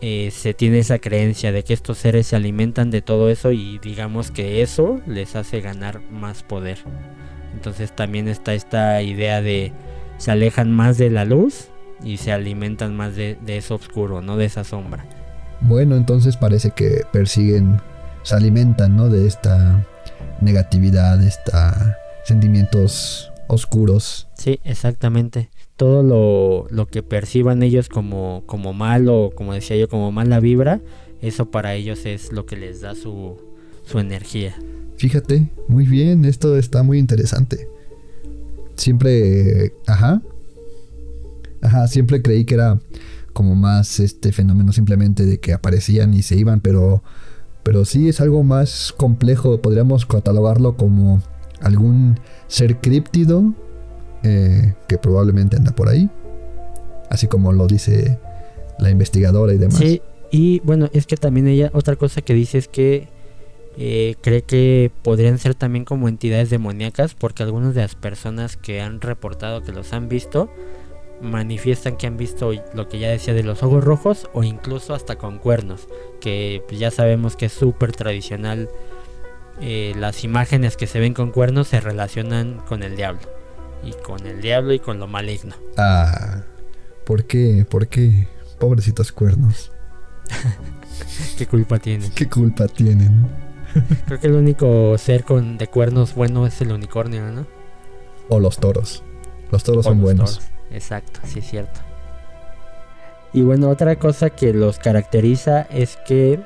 eh, 0.01 0.31
se 0.31 0.53
tiene 0.53 0.79
esa 0.79 0.99
creencia 0.99 1.53
de 1.53 1.63
que 1.63 1.73
estos 1.73 1.97
seres 1.97 2.27
se 2.27 2.35
alimentan 2.35 2.91
de 2.91 3.01
todo 3.01 3.29
eso 3.29 3.53
y 3.53 3.79
digamos 3.79 4.31
que 4.31 4.61
eso 4.61 4.99
les 5.07 5.37
hace 5.37 5.61
ganar 5.61 6.01
más 6.11 6.43
poder. 6.43 6.79
Entonces 7.53 7.95
también 7.95 8.27
está 8.27 8.53
esta 8.53 9.01
idea 9.01 9.41
de 9.41 9.71
se 10.17 10.31
alejan 10.31 10.71
más 10.73 10.97
de 10.97 11.09
la 11.09 11.23
luz 11.23 11.69
y 12.03 12.17
se 12.17 12.33
alimentan 12.33 12.97
más 12.97 13.15
de, 13.15 13.37
de 13.45 13.55
eso 13.55 13.75
oscuro, 13.75 14.21
no 14.21 14.35
de 14.35 14.43
esa 14.45 14.65
sombra. 14.65 15.05
Bueno, 15.63 15.95
entonces 15.95 16.35
parece 16.35 16.71
que 16.71 17.03
persiguen, 17.11 17.79
se 18.23 18.35
alimentan, 18.35 18.97
¿no? 18.97 19.09
De 19.09 19.27
esta 19.27 19.85
negatividad, 20.41 21.17
de 21.17 21.27
estos 21.27 21.53
sentimientos 22.25 23.31
oscuros. 23.47 24.27
Sí, 24.37 24.59
exactamente. 24.63 25.49
Todo 25.77 26.03
lo, 26.03 26.67
lo, 26.69 26.87
que 26.87 27.01
perciban 27.01 27.63
ellos 27.63 27.89
como, 27.89 28.43
como 28.45 28.73
malo, 28.73 29.31
como 29.35 29.53
decía 29.53 29.77
yo, 29.77 29.87
como 29.87 30.11
mala 30.11 30.39
vibra, 30.39 30.81
eso 31.21 31.49
para 31.49 31.75
ellos 31.75 32.05
es 32.05 32.31
lo 32.31 32.45
que 32.45 32.57
les 32.57 32.81
da 32.81 32.93
su, 32.93 33.37
su 33.85 33.99
energía. 33.99 34.55
Fíjate, 34.97 35.49
muy 35.67 35.85
bien, 35.85 36.25
esto 36.25 36.57
está 36.57 36.83
muy 36.83 36.99
interesante. 36.99 37.67
Siempre, 38.75 39.73
ajá, 39.87 40.21
ajá, 41.61 41.87
siempre 41.87 42.21
creí 42.21 42.45
que 42.45 42.55
era 42.55 42.79
como 43.33 43.55
más 43.55 43.99
este 43.99 44.31
fenómeno 44.31 44.71
simplemente 44.71 45.25
de 45.25 45.39
que 45.39 45.53
aparecían 45.53 46.13
y 46.13 46.21
se 46.21 46.35
iban, 46.35 46.61
pero, 46.61 47.03
pero 47.63 47.85
sí 47.85 48.07
es 48.07 48.21
algo 48.21 48.43
más 48.43 48.93
complejo, 48.95 49.61
podríamos 49.61 50.05
catalogarlo 50.05 50.77
como 50.77 51.21
algún 51.61 52.19
ser 52.47 52.77
críptido 52.77 53.53
eh, 54.23 54.73
que 54.87 54.97
probablemente 54.97 55.57
anda 55.57 55.75
por 55.75 55.89
ahí, 55.89 56.09
así 57.09 57.27
como 57.27 57.51
lo 57.51 57.67
dice 57.67 58.19
la 58.79 58.89
investigadora 58.89 59.53
y 59.53 59.57
demás. 59.57 59.77
Sí, 59.77 60.01
y 60.31 60.59
bueno, 60.61 60.89
es 60.93 61.05
que 61.05 61.17
también 61.17 61.47
ella, 61.47 61.69
otra 61.73 61.95
cosa 61.95 62.21
que 62.21 62.33
dice 62.33 62.57
es 62.57 62.67
que 62.67 63.07
eh, 63.77 64.15
cree 64.21 64.43
que 64.43 64.91
podrían 65.01 65.39
ser 65.39 65.55
también 65.55 65.83
como 65.83 66.07
entidades 66.07 66.49
demoníacas, 66.49 67.15
porque 67.15 67.43
algunas 67.43 67.73
de 67.73 67.81
las 67.81 67.95
personas 67.95 68.55
que 68.55 68.81
han 68.81 69.01
reportado 69.01 69.63
que 69.63 69.71
los 69.71 69.93
han 69.93 70.09
visto, 70.09 70.49
manifiestan 71.23 71.95
que 71.97 72.05
han 72.07 72.17
visto 72.17 72.51
lo 72.73 72.87
que 72.87 72.99
ya 72.99 73.09
decía 73.09 73.33
de 73.33 73.43
los 73.43 73.63
ojos 73.63 73.83
rojos 73.83 74.29
o 74.33 74.43
incluso 74.43 74.93
hasta 74.93 75.15
con 75.15 75.39
cuernos, 75.39 75.87
que 76.21 76.63
pues, 76.67 76.79
ya 76.79 76.91
sabemos 76.91 77.35
que 77.35 77.47
es 77.47 77.53
súper 77.53 77.93
tradicional. 77.93 78.69
Eh, 79.61 79.93
las 79.97 80.23
imágenes 80.23 80.77
que 80.77 80.87
se 80.87 80.99
ven 80.99 81.13
con 81.13 81.31
cuernos 81.31 81.67
se 81.67 81.79
relacionan 81.79 82.61
con 82.67 82.83
el 82.83 82.95
diablo. 82.95 83.21
Y 83.83 83.91
con 84.03 84.25
el 84.25 84.41
diablo 84.41 84.73
y 84.73 84.79
con 84.79 84.99
lo 84.99 85.07
maligno. 85.07 85.55
Ah, 85.77 86.43
¿por 87.05 87.25
qué? 87.25 87.65
¿Por 87.69 87.87
qué? 87.87 88.27
Pobrecitos 88.59 89.11
cuernos. 89.11 89.71
¿Qué 91.37 91.47
culpa 91.47 91.79
tienen? 91.79 92.11
¿Qué 92.11 92.29
culpa 92.29 92.67
tienen? 92.67 93.27
Creo 94.05 94.19
que 94.19 94.27
el 94.27 94.33
único 94.33 94.97
ser 94.97 95.23
con 95.23 95.57
de 95.57 95.67
cuernos 95.67 96.15
bueno 96.15 96.45
es 96.45 96.61
el 96.61 96.71
unicornio, 96.71 97.29
¿no? 97.31 97.45
O 98.29 98.39
los 98.39 98.57
toros. 98.57 99.03
Los 99.51 99.63
toros 99.63 99.85
son 99.85 100.01
buenos. 100.01 100.41
Exacto, 100.73 101.19
sí 101.25 101.39
es 101.39 101.49
cierto. 101.49 101.79
Y 103.33 103.41
bueno, 103.41 103.69
otra 103.69 103.97
cosa 103.97 104.29
que 104.29 104.53
los 104.53 104.77
caracteriza 104.77 105.63
es 105.63 105.97
que 106.07 106.39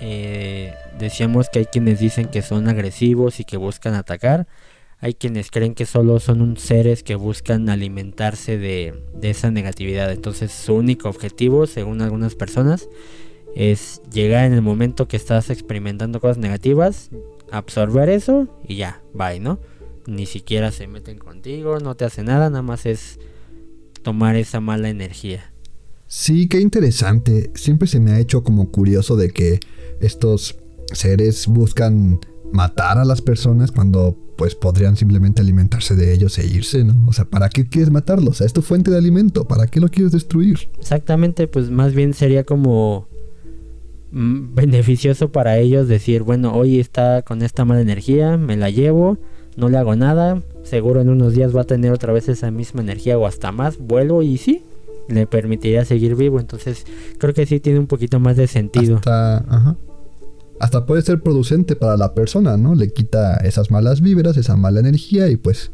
eh, 0.00 0.74
decíamos 0.98 1.48
que 1.48 1.60
hay 1.60 1.64
quienes 1.66 2.00
dicen 2.00 2.26
que 2.26 2.42
son 2.42 2.68
agresivos 2.68 3.38
y 3.38 3.44
que 3.44 3.56
buscan 3.56 3.94
atacar. 3.94 4.48
Hay 4.98 5.14
quienes 5.14 5.50
creen 5.50 5.74
que 5.74 5.86
solo 5.86 6.18
son 6.18 6.40
un 6.40 6.56
seres 6.56 7.02
que 7.02 7.14
buscan 7.14 7.68
alimentarse 7.68 8.58
de, 8.58 8.94
esa 9.22 9.50
negatividad. 9.50 10.10
Entonces 10.10 10.50
su 10.50 10.74
único 10.74 11.08
objetivo, 11.08 11.66
según 11.66 12.02
algunas 12.02 12.34
personas, 12.34 12.88
es 13.54 14.02
llegar 14.12 14.44
en 14.46 14.54
el 14.54 14.62
momento 14.62 15.06
que 15.06 15.16
estás 15.16 15.50
experimentando 15.50 16.20
cosas 16.20 16.38
negativas, 16.38 17.10
absorber 17.52 18.08
eso 18.08 18.48
y 18.66 18.76
ya, 18.76 19.02
bye, 19.12 19.38
¿no? 19.38 19.60
Ni 20.06 20.26
siquiera 20.26 20.72
se 20.72 20.88
meten 20.88 21.18
contigo, 21.18 21.78
no 21.78 21.94
te 21.94 22.04
hace 22.04 22.24
nada, 22.24 22.50
nada 22.50 22.62
más 22.62 22.86
es 22.86 23.20
tomar 24.04 24.36
esa 24.36 24.60
mala 24.60 24.88
energía. 24.88 25.52
Sí, 26.06 26.46
qué 26.46 26.60
interesante. 26.60 27.50
Siempre 27.54 27.88
se 27.88 27.98
me 27.98 28.12
ha 28.12 28.20
hecho 28.20 28.44
como 28.44 28.70
curioso 28.70 29.16
de 29.16 29.30
que 29.30 29.58
estos 30.00 30.56
seres 30.92 31.48
buscan 31.48 32.20
matar 32.52 32.98
a 32.98 33.04
las 33.04 33.20
personas 33.20 33.72
cuando 33.72 34.16
pues 34.36 34.54
podrían 34.54 34.96
simplemente 34.96 35.42
alimentarse 35.42 35.96
de 35.96 36.12
ellos 36.12 36.38
e 36.38 36.46
irse, 36.46 36.84
¿no? 36.84 37.06
O 37.08 37.12
sea, 37.12 37.24
¿para 37.24 37.48
qué 37.48 37.68
quieres 37.68 37.90
matarlos? 37.90 38.28
O 38.28 38.34
sea, 38.34 38.46
es 38.46 38.52
tu 38.52 38.62
fuente 38.62 38.90
de 38.90 38.98
alimento, 38.98 39.46
¿para 39.46 39.66
qué 39.66 39.80
lo 39.80 39.88
quieres 39.88 40.12
destruir? 40.12 40.68
Exactamente, 40.78 41.48
pues 41.48 41.70
más 41.70 41.94
bien 41.94 42.14
sería 42.14 42.44
como 42.44 43.08
mm, 44.12 44.54
beneficioso 44.54 45.32
para 45.32 45.58
ellos 45.58 45.88
decir, 45.88 46.22
bueno, 46.22 46.52
hoy 46.54 46.80
está 46.80 47.22
con 47.22 47.42
esta 47.42 47.64
mala 47.64 47.80
energía, 47.80 48.36
me 48.36 48.56
la 48.56 48.70
llevo, 48.70 49.18
no 49.56 49.68
le 49.68 49.78
hago 49.78 49.96
nada, 49.96 50.42
seguro 50.62 51.00
en 51.00 51.08
unos 51.08 51.34
días 51.34 51.54
va 51.54 51.62
a 51.62 51.64
tener 51.64 51.92
otra 51.92 52.12
vez 52.12 52.28
esa 52.28 52.50
misma 52.50 52.82
energía 52.82 53.18
o 53.18 53.26
hasta 53.26 53.52
más, 53.52 53.78
vuelo 53.78 54.22
y 54.22 54.36
sí, 54.38 54.62
le 55.08 55.26
permitiría 55.26 55.84
seguir 55.84 56.16
vivo, 56.16 56.40
entonces 56.40 56.84
creo 57.18 57.34
que 57.34 57.46
sí 57.46 57.60
tiene 57.60 57.78
un 57.78 57.86
poquito 57.86 58.20
más 58.20 58.36
de 58.36 58.46
sentido. 58.46 58.96
Hasta, 58.96 59.38
ajá. 59.38 59.76
Hasta 60.60 60.86
puede 60.86 61.02
ser 61.02 61.20
producente 61.20 61.76
para 61.76 61.96
la 61.96 62.14
persona, 62.14 62.56
¿no? 62.56 62.74
Le 62.74 62.88
quita 62.92 63.36
esas 63.38 63.70
malas 63.70 64.00
vibras, 64.00 64.36
esa 64.36 64.56
mala 64.56 64.80
energía 64.80 65.28
y 65.28 65.36
pues, 65.36 65.72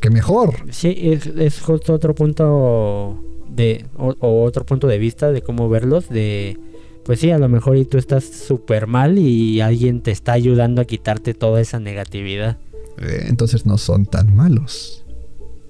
¡qué 0.00 0.10
mejor! 0.10 0.54
Sí, 0.70 0.94
es, 1.36 1.60
justo 1.60 1.94
otro 1.94 2.14
punto 2.14 3.22
de, 3.48 3.86
o, 3.96 4.42
otro 4.42 4.66
punto 4.66 4.88
de 4.88 4.98
vista 4.98 5.30
de 5.30 5.42
cómo 5.42 5.68
verlos, 5.68 6.08
de 6.08 6.58
pues 7.04 7.20
sí, 7.20 7.30
a 7.30 7.38
lo 7.38 7.48
mejor 7.48 7.76
y 7.76 7.84
tú 7.84 7.98
estás 7.98 8.24
súper 8.24 8.86
mal 8.86 9.18
y 9.18 9.60
alguien 9.60 10.02
te 10.02 10.10
está 10.10 10.32
ayudando 10.32 10.82
a 10.82 10.84
quitarte 10.84 11.32
toda 11.32 11.60
esa 11.60 11.80
negatividad. 11.80 12.58
Eh, 13.00 13.24
entonces 13.28 13.66
no 13.66 13.78
son 13.78 14.06
tan 14.06 14.36
malos. 14.36 15.04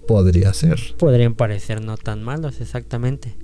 Podría 0.07 0.53
ser. 0.53 0.79
Podrían 0.99 1.35
parecer 1.35 1.83
no 1.83 1.97
tan 1.97 2.23
malos, 2.23 2.61
exactamente. 2.61 3.37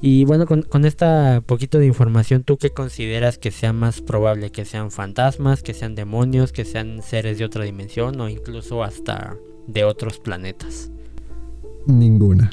Y 0.00 0.24
bueno, 0.24 0.46
con, 0.46 0.62
con 0.62 0.84
esta 0.84 1.42
poquito 1.44 1.78
de 1.78 1.86
información, 1.86 2.42
¿tú 2.44 2.58
qué 2.58 2.70
consideras 2.70 3.38
que 3.38 3.50
sea 3.50 3.72
más 3.72 4.02
probable? 4.02 4.50
¿Que 4.50 4.64
sean 4.64 4.90
fantasmas, 4.90 5.62
que 5.62 5.74
sean 5.74 5.94
demonios, 5.94 6.52
que 6.52 6.64
sean 6.64 7.02
seres 7.02 7.38
de 7.38 7.44
otra 7.44 7.64
dimensión 7.64 8.20
o 8.20 8.28
incluso 8.28 8.84
hasta 8.84 9.36
de 9.66 9.84
otros 9.84 10.18
planetas? 10.18 10.90
Ninguna. 11.86 12.50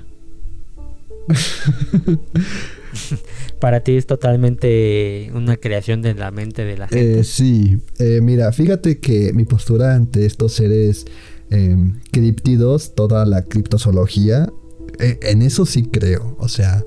Para 3.60 3.82
ti 3.82 3.96
es 3.96 4.06
totalmente 4.06 5.32
una 5.34 5.58
creación 5.58 6.02
de 6.02 6.14
la 6.14 6.32
mente 6.32 6.66
de 6.66 6.78
la 6.78 6.88
gente. 6.88 7.20
Eh, 7.20 7.24
sí, 7.24 7.78
eh, 8.00 8.20
mira, 8.22 8.52
fíjate 8.52 9.00
que 9.00 9.34
mi 9.34 9.46
postura 9.46 9.96
ante 9.96 10.26
estos 10.26 10.54
seres 10.54 11.06
eh, 11.50 11.76
criptidos, 12.12 12.96
toda 12.96 13.26
la 13.26 13.44
criptozoología, 13.44 14.52
eh, 15.00 15.20
en 15.24 15.42
eso 15.42 15.66
sí 15.66 15.84
creo. 15.84 16.36
O 16.40 16.48
sea, 16.48 16.84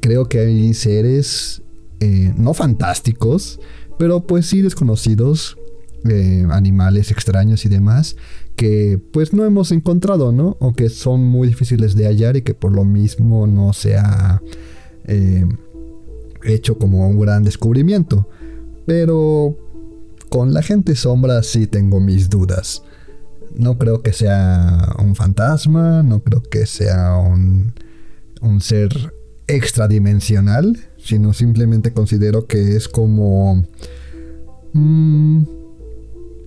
creo 0.00 0.28
que 0.28 0.40
hay 0.40 0.74
seres 0.74 1.60
no 2.36 2.52
fantásticos, 2.52 3.60
pero 3.98 4.26
pues 4.26 4.44
sí 4.44 4.60
desconocidos, 4.60 5.56
animales 6.50 7.10
extraños 7.10 7.64
y 7.64 7.70
demás, 7.70 8.16
que 8.56 9.00
pues 9.10 9.32
no 9.32 9.46
hemos 9.46 9.72
encontrado, 9.72 10.30
¿no? 10.30 10.58
O 10.60 10.74
que 10.74 10.90
son 10.90 11.24
muy 11.24 11.48
difíciles 11.48 11.94
de 11.94 12.04
hallar 12.04 12.36
y 12.36 12.42
que 12.42 12.52
por 12.52 12.72
lo 12.72 12.84
mismo 12.84 13.46
no 13.46 13.72
se 13.72 13.96
ha 13.96 14.42
eh, 15.04 15.44
hecho 16.44 16.78
como 16.78 17.08
un 17.08 17.18
gran 17.18 17.44
descubrimiento. 17.44 18.28
Pero 18.86 19.56
con 20.28 20.52
la 20.52 20.62
gente 20.62 20.94
sombra 20.94 21.42
sí 21.42 21.66
tengo 21.66 22.00
mis 22.00 22.28
dudas. 22.28 22.82
No 23.56 23.78
creo 23.78 24.02
que 24.02 24.12
sea 24.12 24.94
un 24.98 25.14
fantasma, 25.14 26.02
no 26.02 26.20
creo 26.22 26.42
que 26.42 26.66
sea 26.66 27.16
un, 27.16 27.72
un 28.40 28.60
ser 28.60 29.14
extradimensional, 29.46 30.76
sino 30.96 31.32
simplemente 31.32 31.92
considero 31.92 32.46
que 32.46 32.76
es 32.76 32.88
como... 32.88 33.64
Mm, 34.72 35.44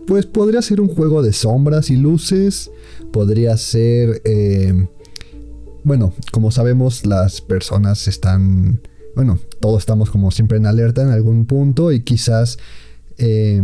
pues 0.05 0.25
podría 0.25 0.61
ser 0.61 0.79
un 0.79 0.87
juego 0.87 1.21
de 1.21 1.33
sombras 1.33 1.89
y 1.89 1.97
luces, 1.97 2.71
podría 3.11 3.55
ser... 3.57 4.21
Eh, 4.25 4.87
bueno, 5.87 6.13
como 6.31 6.51
sabemos 6.51 7.05
las 7.05 7.39
personas 7.39 8.07
están... 8.09 8.81
Bueno, 9.15 9.39
todos 9.61 9.79
estamos 9.79 10.11
como 10.11 10.31
siempre 10.31 10.57
en 10.57 10.65
alerta 10.65 11.01
en 11.01 11.09
algún 11.09 11.45
punto 11.45 11.91
y 11.91 12.01
quizás... 12.01 12.59
Eh, 13.17 13.61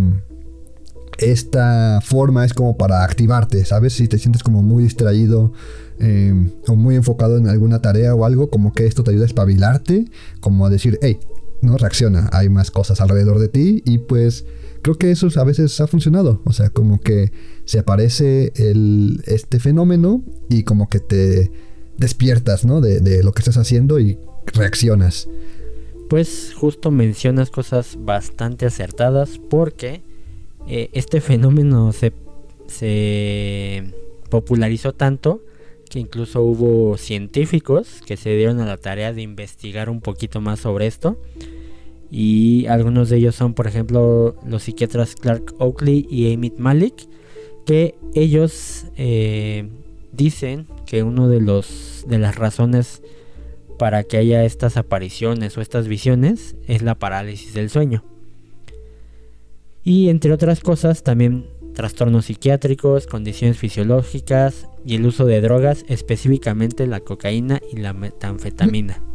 esta 1.20 2.00
forma 2.04 2.44
es 2.44 2.56
como 2.56 2.76
para 2.76 3.04
activarte, 3.04 3.64
¿sabes? 3.66 3.94
Si 3.94 4.08
te 4.08 4.18
sientes 4.18 4.42
como 4.42 4.64
muy 4.64 4.84
distraído 4.84 5.54
eh, 6.00 6.34
o 6.68 6.76
muy 6.76 6.96
enfocado 6.96 7.38
en 7.38 7.48
alguna 7.48 7.84
tarea 7.84 8.16
o 8.16 8.26
algo, 8.26 8.50
como 8.50 8.74
que 8.74 8.88
esto 8.88 9.04
te 9.04 9.12
ayuda 9.12 9.24
a 9.24 9.28
espabilarte, 9.28 10.06
como 10.40 10.66
a 10.66 10.72
decir, 10.72 10.98
hey, 11.04 11.20
no 11.62 11.78
reacciona, 11.78 12.30
hay 12.34 12.50
más 12.50 12.72
cosas 12.72 13.00
alrededor 13.00 13.38
de 13.38 13.48
ti 13.48 13.84
y 13.86 14.00
pues 14.00 14.46
creo 14.82 14.98
que 14.98 15.12
eso 15.12 15.28
a 15.40 15.44
veces 15.44 15.80
ha 15.80 15.88
funcionado. 15.88 16.42
O 16.46 16.52
sea, 16.52 16.72
como 16.72 17.00
que 17.00 17.32
se 17.66 17.78
aparece 17.80 18.52
este 19.26 19.60
fenómeno 19.60 20.24
y 20.50 20.64
como 20.64 20.90
que 20.90 21.00
te 21.00 21.52
despiertas, 21.98 22.66
¿no? 22.66 22.82
De, 22.82 23.24
lo 23.24 23.32
que 23.32 23.40
estás 23.40 23.58
haciendo 23.58 24.00
y 24.00 24.18
reaccionas. 24.48 25.28
Pues 26.10 26.54
justo 26.56 26.92
mencionas 26.92 27.50
cosas 27.50 27.98
bastante 28.00 28.66
acertadas 28.66 29.40
porque 29.50 30.02
eh, 30.68 30.90
este 30.94 31.22
fenómeno 31.22 31.92
se, 31.94 32.14
se 32.68 33.94
popularizó 34.30 34.94
tanto 34.94 35.42
que 35.90 36.00
incluso 36.00 36.42
hubo 36.42 36.98
científicos 36.98 38.02
que 38.06 38.18
se 38.18 38.36
dieron 38.36 38.60
a 38.60 38.66
la 38.66 38.78
tarea 38.78 39.14
de 39.14 39.22
investigar 39.22 39.90
un 39.90 40.02
poquito 40.02 40.42
más 40.42 40.60
sobre 40.60 40.88
esto 40.88 41.18
y 42.10 42.66
algunos 42.68 43.10
de 43.10 43.18
ellos 43.18 43.36
son 43.36 43.54
por 43.54 43.68
ejemplo 43.68 44.36
los 44.46 44.64
psiquiatras 44.64 45.16
Clark 45.16 45.54
Oakley 45.60 46.08
y 46.10 46.34
Amit 46.34 46.58
Malik 46.58 46.96
que 47.66 47.96
ellos 48.14 48.86
eh, 48.98 49.68
dicen 50.12 50.68
que 50.86 51.04
uno 51.04 51.28
de 51.28 51.42
los 51.42 52.06
de 52.08 52.20
las 52.20 52.36
razones 52.36 53.02
para 53.78 54.04
que 54.04 54.18
haya 54.18 54.44
estas 54.44 54.78
apariciones 54.78 55.58
o 55.58 55.62
estas 55.62 55.88
visiones 55.88 56.56
es 56.68 56.82
la 56.82 56.96
parálisis 56.96 57.54
del 57.54 57.70
sueño 57.70 58.04
y 59.84 60.10
entre 60.10 60.32
otras 60.32 60.62
cosas 60.62 61.04
también 61.04 61.48
trastornos 61.74 62.26
psiquiátricos, 62.26 63.08
condiciones 63.08 63.58
fisiológicas 63.58 64.68
y 64.86 64.96
el 64.96 65.06
uso 65.06 65.26
de 65.26 65.42
drogas, 65.42 65.86
específicamente 65.88 66.88
la 66.88 67.00
cocaína 67.00 67.62
y 67.72 67.78
la 67.78 67.94
metanfetamina. 67.94 69.02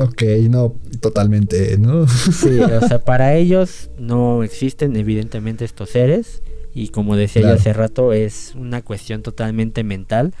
Ok, 0.00 0.22
no, 0.48 0.74
totalmente, 1.00 1.76
¿no? 1.76 2.08
Sí, 2.08 2.58
o 2.60 2.80
sea, 2.88 3.04
para 3.04 3.34
ellos 3.34 3.90
no 3.98 4.42
existen 4.42 4.96
evidentemente 4.96 5.66
estos 5.66 5.90
seres 5.90 6.42
y 6.74 6.88
como 6.88 7.14
decía 7.14 7.42
yo 7.42 7.52
hace 7.52 7.74
rato, 7.74 8.14
es 8.14 8.54
una 8.56 8.80
cuestión 8.80 9.20
totalmente 9.20 9.84
mental 9.84 10.32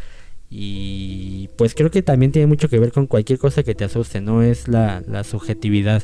y 0.54 1.48
pues 1.56 1.74
creo 1.74 1.90
que 1.90 2.02
también 2.02 2.30
tiene 2.30 2.46
mucho 2.46 2.68
que 2.68 2.78
ver 2.78 2.92
con 2.92 3.06
cualquier 3.06 3.38
cosa 3.38 3.62
que 3.62 3.74
te 3.74 3.84
asuste, 3.84 4.20
no 4.20 4.42
es 4.42 4.68
la, 4.68 5.02
la 5.08 5.24
subjetividad. 5.24 6.02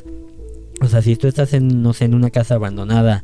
O 0.81 0.87
sea, 0.87 1.03
si 1.03 1.15
tú 1.15 1.27
estás 1.27 1.53
en, 1.53 1.83
no 1.83 1.93
sé, 1.93 2.05
en 2.05 2.15
una 2.15 2.31
casa 2.31 2.55
abandonada 2.55 3.23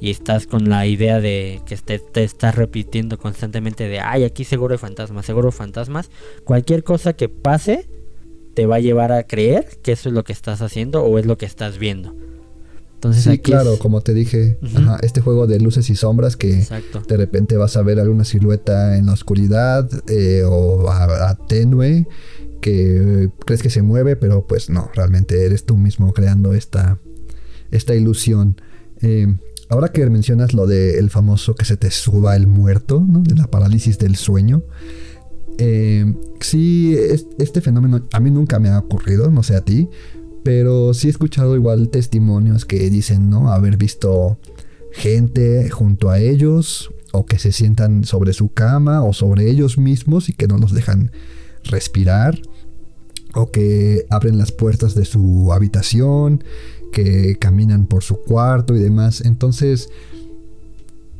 y 0.00 0.10
estás 0.10 0.46
con 0.46 0.70
la 0.70 0.86
idea 0.86 1.20
de 1.20 1.60
que 1.66 1.76
te, 1.76 1.98
te 1.98 2.24
estás 2.24 2.54
repitiendo 2.54 3.18
constantemente 3.18 3.88
de, 3.88 4.00
ay, 4.00 4.24
aquí 4.24 4.44
seguro 4.44 4.72
hay 4.72 4.78
fantasmas, 4.78 5.26
seguro 5.26 5.52
fantasmas, 5.52 6.10
cualquier 6.44 6.82
cosa 6.82 7.12
que 7.12 7.28
pase 7.28 7.86
te 8.54 8.64
va 8.64 8.76
a 8.76 8.80
llevar 8.80 9.12
a 9.12 9.24
creer 9.24 9.66
que 9.82 9.92
eso 9.92 10.08
es 10.08 10.14
lo 10.14 10.24
que 10.24 10.32
estás 10.32 10.62
haciendo 10.62 11.04
o 11.04 11.18
es 11.18 11.26
lo 11.26 11.36
que 11.36 11.44
estás 11.44 11.76
viendo. 11.76 12.16
Entonces, 13.04 13.34
sí, 13.34 13.38
claro, 13.38 13.78
como 13.78 14.00
te 14.00 14.14
dije, 14.14 14.58
este 15.02 15.20
juego 15.20 15.46
de 15.46 15.60
luces 15.60 15.90
y 15.90 15.94
sombras 15.94 16.38
que 16.38 16.66
de 17.06 17.16
repente 17.18 17.58
vas 17.58 17.76
a 17.76 17.82
ver 17.82 18.00
alguna 18.00 18.24
silueta 18.24 18.96
en 18.96 19.04
la 19.04 19.12
oscuridad 19.12 19.86
eh, 20.08 20.42
o 20.46 20.88
a, 20.88 21.36
tenue 21.46 22.06
que 22.62 23.28
crees 23.44 23.62
que 23.62 23.68
se 23.68 23.82
mueve, 23.82 24.16
pero 24.16 24.46
pues 24.46 24.70
no, 24.70 24.90
realmente 24.94 25.44
eres 25.44 25.66
tú 25.66 25.76
mismo 25.76 26.14
creando 26.14 26.54
esta, 26.54 26.98
esta 27.70 27.94
ilusión. 27.94 28.58
Eh, 29.02 29.36
ahora 29.68 29.92
que 29.92 30.08
mencionas 30.08 30.54
lo 30.54 30.66
del 30.66 31.10
famoso 31.10 31.54
que 31.54 31.66
se 31.66 31.76
te 31.76 31.90
suba 31.90 32.36
el 32.36 32.46
muerto, 32.46 33.04
¿no? 33.06 33.20
de 33.20 33.34
la 33.34 33.48
parálisis 33.48 33.98
del 33.98 34.16
sueño, 34.16 34.62
eh, 35.58 36.10
sí, 36.40 36.96
este 37.36 37.60
fenómeno 37.60 38.08
a 38.12 38.20
mí 38.20 38.30
nunca 38.30 38.58
me 38.58 38.70
ha 38.70 38.78
ocurrido, 38.78 39.30
no 39.30 39.42
sé 39.42 39.56
a 39.56 39.60
ti, 39.60 39.90
pero 40.44 40.94
sí 40.94 41.08
he 41.08 41.10
escuchado 41.10 41.56
igual 41.56 41.88
testimonios 41.88 42.64
que 42.64 42.90
dicen, 42.90 43.30
¿no? 43.30 43.50
Haber 43.50 43.76
visto 43.76 44.38
gente 44.92 45.68
junto 45.70 46.10
a 46.10 46.20
ellos 46.20 46.90
o 47.12 47.26
que 47.26 47.38
se 47.38 47.50
sientan 47.50 48.04
sobre 48.04 48.32
su 48.34 48.52
cama 48.52 49.02
o 49.02 49.12
sobre 49.12 49.50
ellos 49.50 49.78
mismos 49.78 50.28
y 50.28 50.34
que 50.34 50.46
no 50.46 50.58
los 50.58 50.72
dejan 50.72 51.10
respirar 51.64 52.40
o 53.34 53.50
que 53.50 54.06
abren 54.10 54.38
las 54.38 54.52
puertas 54.52 54.94
de 54.94 55.06
su 55.06 55.52
habitación, 55.52 56.44
que 56.92 57.36
caminan 57.40 57.86
por 57.86 58.04
su 58.04 58.16
cuarto 58.16 58.76
y 58.76 58.80
demás. 58.80 59.22
Entonces, 59.22 59.88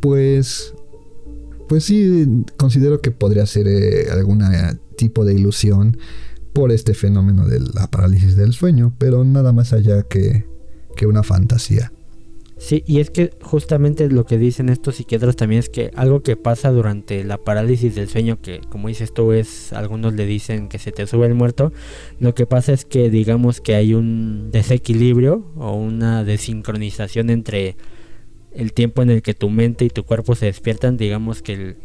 pues 0.01 0.75
pues 1.69 1.85
sí, 1.85 2.45
considero 2.57 3.01
que 3.01 3.11
podría 3.11 3.47
ser 3.47 3.67
eh, 3.69 4.11
algún 4.13 4.45
tipo 4.97 5.25
de 5.25 5.35
ilusión 5.35 5.97
por 6.55 6.73
este 6.73 6.95
fenómeno 6.95 7.47
de 7.47 7.61
la 7.61 7.89
parálisis 7.91 8.37
del 8.37 8.55
sueño, 8.55 8.95
pero 8.97 9.25
nada 9.25 9.53
más 9.53 9.75
allá 9.75 10.05
que, 10.05 10.47
que 10.97 11.07
una 11.07 11.23
fantasía. 11.23 11.93
Sí, 12.57 12.85
y 12.87 13.01
es 13.01 13.11
que 13.11 13.33
justamente 13.43 14.09
lo 14.09 14.25
que 14.25 14.39
dicen 14.39 14.69
estos 14.69 14.95
psiquiatras 14.95 15.35
también 15.35 15.59
es 15.59 15.69
que 15.69 15.91
algo 15.97 16.23
que 16.23 16.37
pasa 16.37 16.71
durante 16.71 17.25
la 17.25 17.37
parálisis 17.37 17.97
del 17.97 18.09
sueño, 18.09 18.41
que 18.41 18.61
como 18.71 18.87
dices 18.89 19.13
tú 19.13 19.33
es, 19.33 19.73
algunos 19.73 20.15
le 20.15 20.25
dicen 20.25 20.69
que 20.69 20.79
se 20.79 20.93
te 20.93 21.07
sube 21.09 21.27
el 21.27 21.35
muerto, 21.35 21.73
lo 22.21 22.35
que 22.35 22.47
pasa 22.47 22.73
es 22.73 22.85
que 22.85 23.11
digamos 23.11 23.61
que 23.61 23.75
hay 23.75 23.93
un 23.93 24.51
desequilibrio 24.53 25.45
o 25.57 25.75
una 25.75 26.23
desincronización 26.23 27.29
entre 27.29 27.77
el 28.53 28.73
tiempo 28.73 29.03
en 29.03 29.11
el 29.11 29.23
que 29.23 29.35
tu 29.35 29.51
mente 29.51 29.85
y 29.85 29.91
tu 29.91 30.05
cuerpo 30.05 30.37
se 30.37 30.47
despiertan, 30.47 30.97
digamos 30.97 31.43
que 31.43 31.77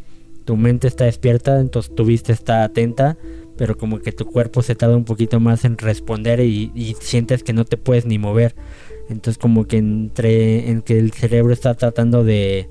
tu 0.46 0.56
mente 0.56 0.88
está 0.88 1.06
despierta, 1.06 1.60
entonces 1.60 1.94
tu 1.94 2.06
vista 2.06 2.32
está 2.32 2.64
atenta, 2.64 3.18
pero 3.60 3.78
como 3.78 4.00
que 4.00 4.14
tu 4.14 4.26
cuerpo 4.26 4.62
se 4.62 4.74
tarda 4.74 4.96
un 4.96 5.04
poquito 5.04 5.42
más 5.42 5.66
en 5.66 5.78
responder 5.78 6.40
y, 6.40 6.96
sientes 7.02 7.44
que 7.44 7.52
no 7.52 7.66
te 7.66 7.76
puedes 7.76 8.06
ni 8.06 8.18
mover. 8.18 8.56
Entonces 9.10 9.38
como 9.38 9.68
que 9.68 9.76
entre 9.76 10.70
en 10.70 10.82
que 10.82 10.98
el 10.98 11.12
cerebro 11.12 11.52
está 11.52 11.74
tratando 11.74 12.24
de 12.24 12.70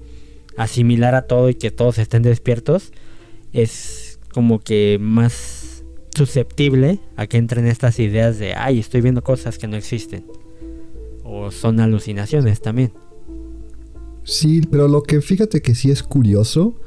asimilar 0.57 1.15
a 1.15 1.27
todo 1.27 1.51
y 1.51 1.55
que 1.57 1.71
todos 1.71 1.99
estén 1.99 2.23
despiertos, 2.23 2.93
es 3.53 4.19
como 4.33 4.61
que 4.61 4.97
más 4.99 5.85
susceptible 6.17 7.01
a 7.17 7.27
que 7.27 7.37
entren 7.37 7.67
estas 7.67 7.99
ideas 7.99 8.39
de, 8.39 8.55
ay, 8.55 8.79
estoy 8.79 9.03
viendo 9.03 9.23
cosas 9.23 9.59
que 9.59 9.69
no 9.69 9.77
existen. 9.77 10.25
O 11.23 11.51
son 11.51 11.81
alucinaciones 11.81 12.63
también. 12.63 12.95
Sí, 14.25 14.63
pero 14.71 14.89
lo 14.89 15.03
que 15.03 15.21
fíjate 15.21 15.61
que 15.61 15.75
sí 15.75 15.91
es 15.91 16.03
curioso 16.03 16.81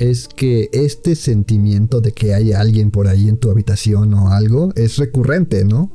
es 0.00 0.28
que 0.28 0.70
este 0.72 1.14
sentimiento 1.14 2.00
de 2.00 2.12
que 2.12 2.32
hay 2.32 2.52
alguien 2.52 2.90
por 2.90 3.06
ahí 3.06 3.28
en 3.28 3.36
tu 3.36 3.50
habitación 3.50 4.14
o 4.14 4.30
algo 4.30 4.72
es 4.74 4.96
recurrente, 4.96 5.66
¿no? 5.66 5.92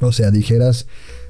O 0.00 0.10
sea, 0.10 0.30
dijeras, 0.30 0.86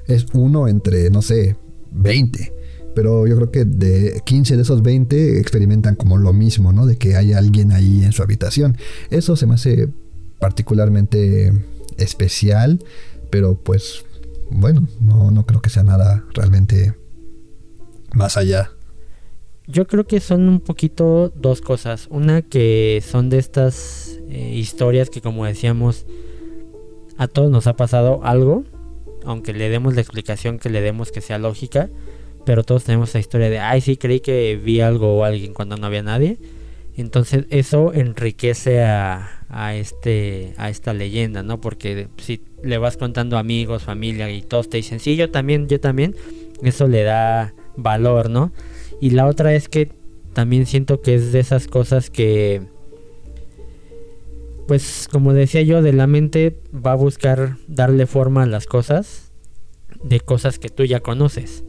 es 0.07 0.25
uno 0.33 0.69
entre, 0.69 1.09
no 1.09 1.21
sé, 1.21 1.57
20. 1.91 2.53
pero 2.95 3.27
yo 3.27 3.35
creo 3.35 3.51
que 3.51 3.65
de 3.65 4.21
15 4.23 4.55
de 4.55 4.61
esos 4.61 4.81
20 4.81 5.39
experimentan 5.39 5.95
como 5.95 6.17
lo 6.17 6.31
mismo, 6.31 6.71
¿no? 6.71 6.85
De 6.85 6.95
que 6.95 7.17
hay 7.17 7.33
alguien 7.33 7.73
ahí 7.73 8.05
en 8.05 8.13
su 8.13 8.23
habitación. 8.23 8.77
Eso 9.09 9.35
se 9.35 9.45
me 9.45 9.55
hace 9.55 9.89
particularmente 10.39 11.51
especial, 11.97 12.81
pero 13.29 13.61
pues 13.61 14.05
bueno, 14.49 14.87
no, 15.01 15.29
no 15.29 15.45
creo 15.45 15.61
que 15.61 15.69
sea 15.69 15.83
nada 15.83 16.23
realmente 16.33 16.93
más 18.13 18.37
allá. 18.37 18.71
Yo 19.71 19.87
creo 19.87 20.05
que 20.05 20.19
son 20.19 20.49
un 20.49 20.59
poquito 20.59 21.31
dos 21.33 21.61
cosas. 21.61 22.07
Una 22.09 22.41
que 22.41 23.01
son 23.05 23.29
de 23.29 23.37
estas 23.37 24.19
eh, 24.29 24.51
historias 24.53 25.09
que 25.09 25.21
como 25.21 25.45
decíamos, 25.45 26.05
a 27.17 27.29
todos 27.29 27.49
nos 27.49 27.67
ha 27.67 27.77
pasado 27.77 28.19
algo, 28.23 28.65
aunque 29.23 29.53
le 29.53 29.69
demos 29.69 29.95
la 29.95 30.01
explicación 30.01 30.59
que 30.59 30.69
le 30.69 30.81
demos 30.81 31.13
que 31.13 31.21
sea 31.21 31.37
lógica, 31.37 31.89
pero 32.45 32.63
todos 32.63 32.83
tenemos 32.83 33.09
esa 33.09 33.19
historia 33.19 33.49
de, 33.49 33.59
ay, 33.59 33.79
sí, 33.79 33.95
creí 33.95 34.19
que 34.19 34.59
vi 34.61 34.81
algo 34.81 35.17
o 35.17 35.23
alguien 35.23 35.53
cuando 35.53 35.77
no 35.77 35.87
había 35.87 36.03
nadie. 36.03 36.37
Entonces 36.97 37.45
eso 37.49 37.93
enriquece 37.93 38.83
a, 38.83 39.45
a, 39.47 39.75
este, 39.75 40.53
a 40.57 40.69
esta 40.69 40.93
leyenda, 40.93 41.43
¿no? 41.43 41.61
Porque 41.61 42.09
si 42.17 42.41
le 42.61 42.77
vas 42.77 42.97
contando 42.97 43.37
amigos, 43.37 43.83
familia 43.83 44.29
y 44.29 44.41
todos 44.41 44.69
te 44.69 44.77
dicen, 44.77 44.99
sí, 44.99 45.15
yo 45.15 45.31
también, 45.31 45.69
yo 45.69 45.79
también, 45.79 46.13
eso 46.61 46.89
le 46.89 47.03
da 47.03 47.53
valor, 47.77 48.29
¿no? 48.29 48.51
Y 49.01 49.09
la 49.09 49.25
otra 49.25 49.53
es 49.53 49.67
que 49.67 49.91
también 50.33 50.65
siento 50.65 51.01
que 51.01 51.15
es 51.15 51.31
de 51.33 51.39
esas 51.39 51.67
cosas 51.67 52.09
que, 52.09 52.61
pues 54.67 55.09
como 55.11 55.33
decía 55.33 55.63
yo, 55.63 55.81
de 55.81 55.91
la 55.91 56.07
mente 56.07 56.55
va 56.73 56.93
a 56.93 56.95
buscar 56.95 57.57
darle 57.67 58.05
forma 58.05 58.43
a 58.43 58.45
las 58.45 58.67
cosas 58.67 59.31
de 60.03 60.19
cosas 60.19 60.59
que 60.59 60.69
tú 60.69 60.85
ya 60.85 61.01
conoces. 61.01 61.63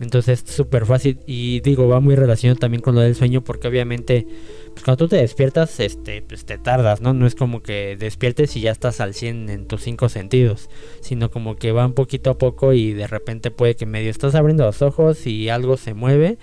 Entonces 0.00 0.42
es 0.42 0.54
súper 0.54 0.84
fácil 0.84 1.20
y 1.26 1.60
digo, 1.60 1.86
va 1.86 2.00
muy 2.00 2.16
relacionado 2.16 2.58
también 2.58 2.82
con 2.82 2.96
lo 2.96 3.02
del 3.02 3.14
sueño 3.14 3.44
porque 3.44 3.68
obviamente 3.68 4.26
pues 4.72 4.84
cuando 4.84 5.04
tú 5.04 5.08
te 5.08 5.16
despiertas, 5.16 5.78
este, 5.78 6.22
pues 6.22 6.44
te 6.44 6.58
tardas, 6.58 7.00
¿no? 7.00 7.12
No 7.12 7.26
es 7.26 7.36
como 7.36 7.62
que 7.62 7.96
despiertes 7.96 8.56
y 8.56 8.62
ya 8.62 8.72
estás 8.72 9.00
al 9.00 9.14
100 9.14 9.48
en 9.48 9.66
tus 9.66 9.82
cinco 9.82 10.08
sentidos, 10.08 10.68
sino 11.00 11.30
como 11.30 11.54
que 11.54 11.70
va 11.70 11.86
un 11.86 11.92
poquito 11.92 12.30
a 12.30 12.38
poco 12.38 12.72
y 12.72 12.92
de 12.92 13.06
repente 13.06 13.52
puede 13.52 13.76
que 13.76 13.86
medio 13.86 14.10
estás 14.10 14.34
abriendo 14.34 14.64
los 14.64 14.82
ojos 14.82 15.26
y 15.26 15.48
algo 15.50 15.76
se 15.76 15.94
mueve 15.94 16.38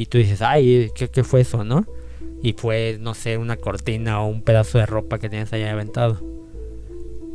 y 0.00 0.06
tú 0.06 0.16
dices, 0.16 0.40
ay, 0.40 0.90
¿qué, 0.94 1.08
qué 1.08 1.22
fue 1.24 1.42
eso, 1.42 1.62
no? 1.62 1.86
Y 2.42 2.54
fue, 2.54 2.96
no 2.98 3.12
sé, 3.12 3.36
una 3.36 3.56
cortina 3.56 4.22
o 4.22 4.28
un 4.28 4.40
pedazo 4.40 4.78
de 4.78 4.86
ropa 4.86 5.18
que 5.18 5.28
tienes 5.28 5.52
ahí 5.52 5.62
aventado. 5.64 6.22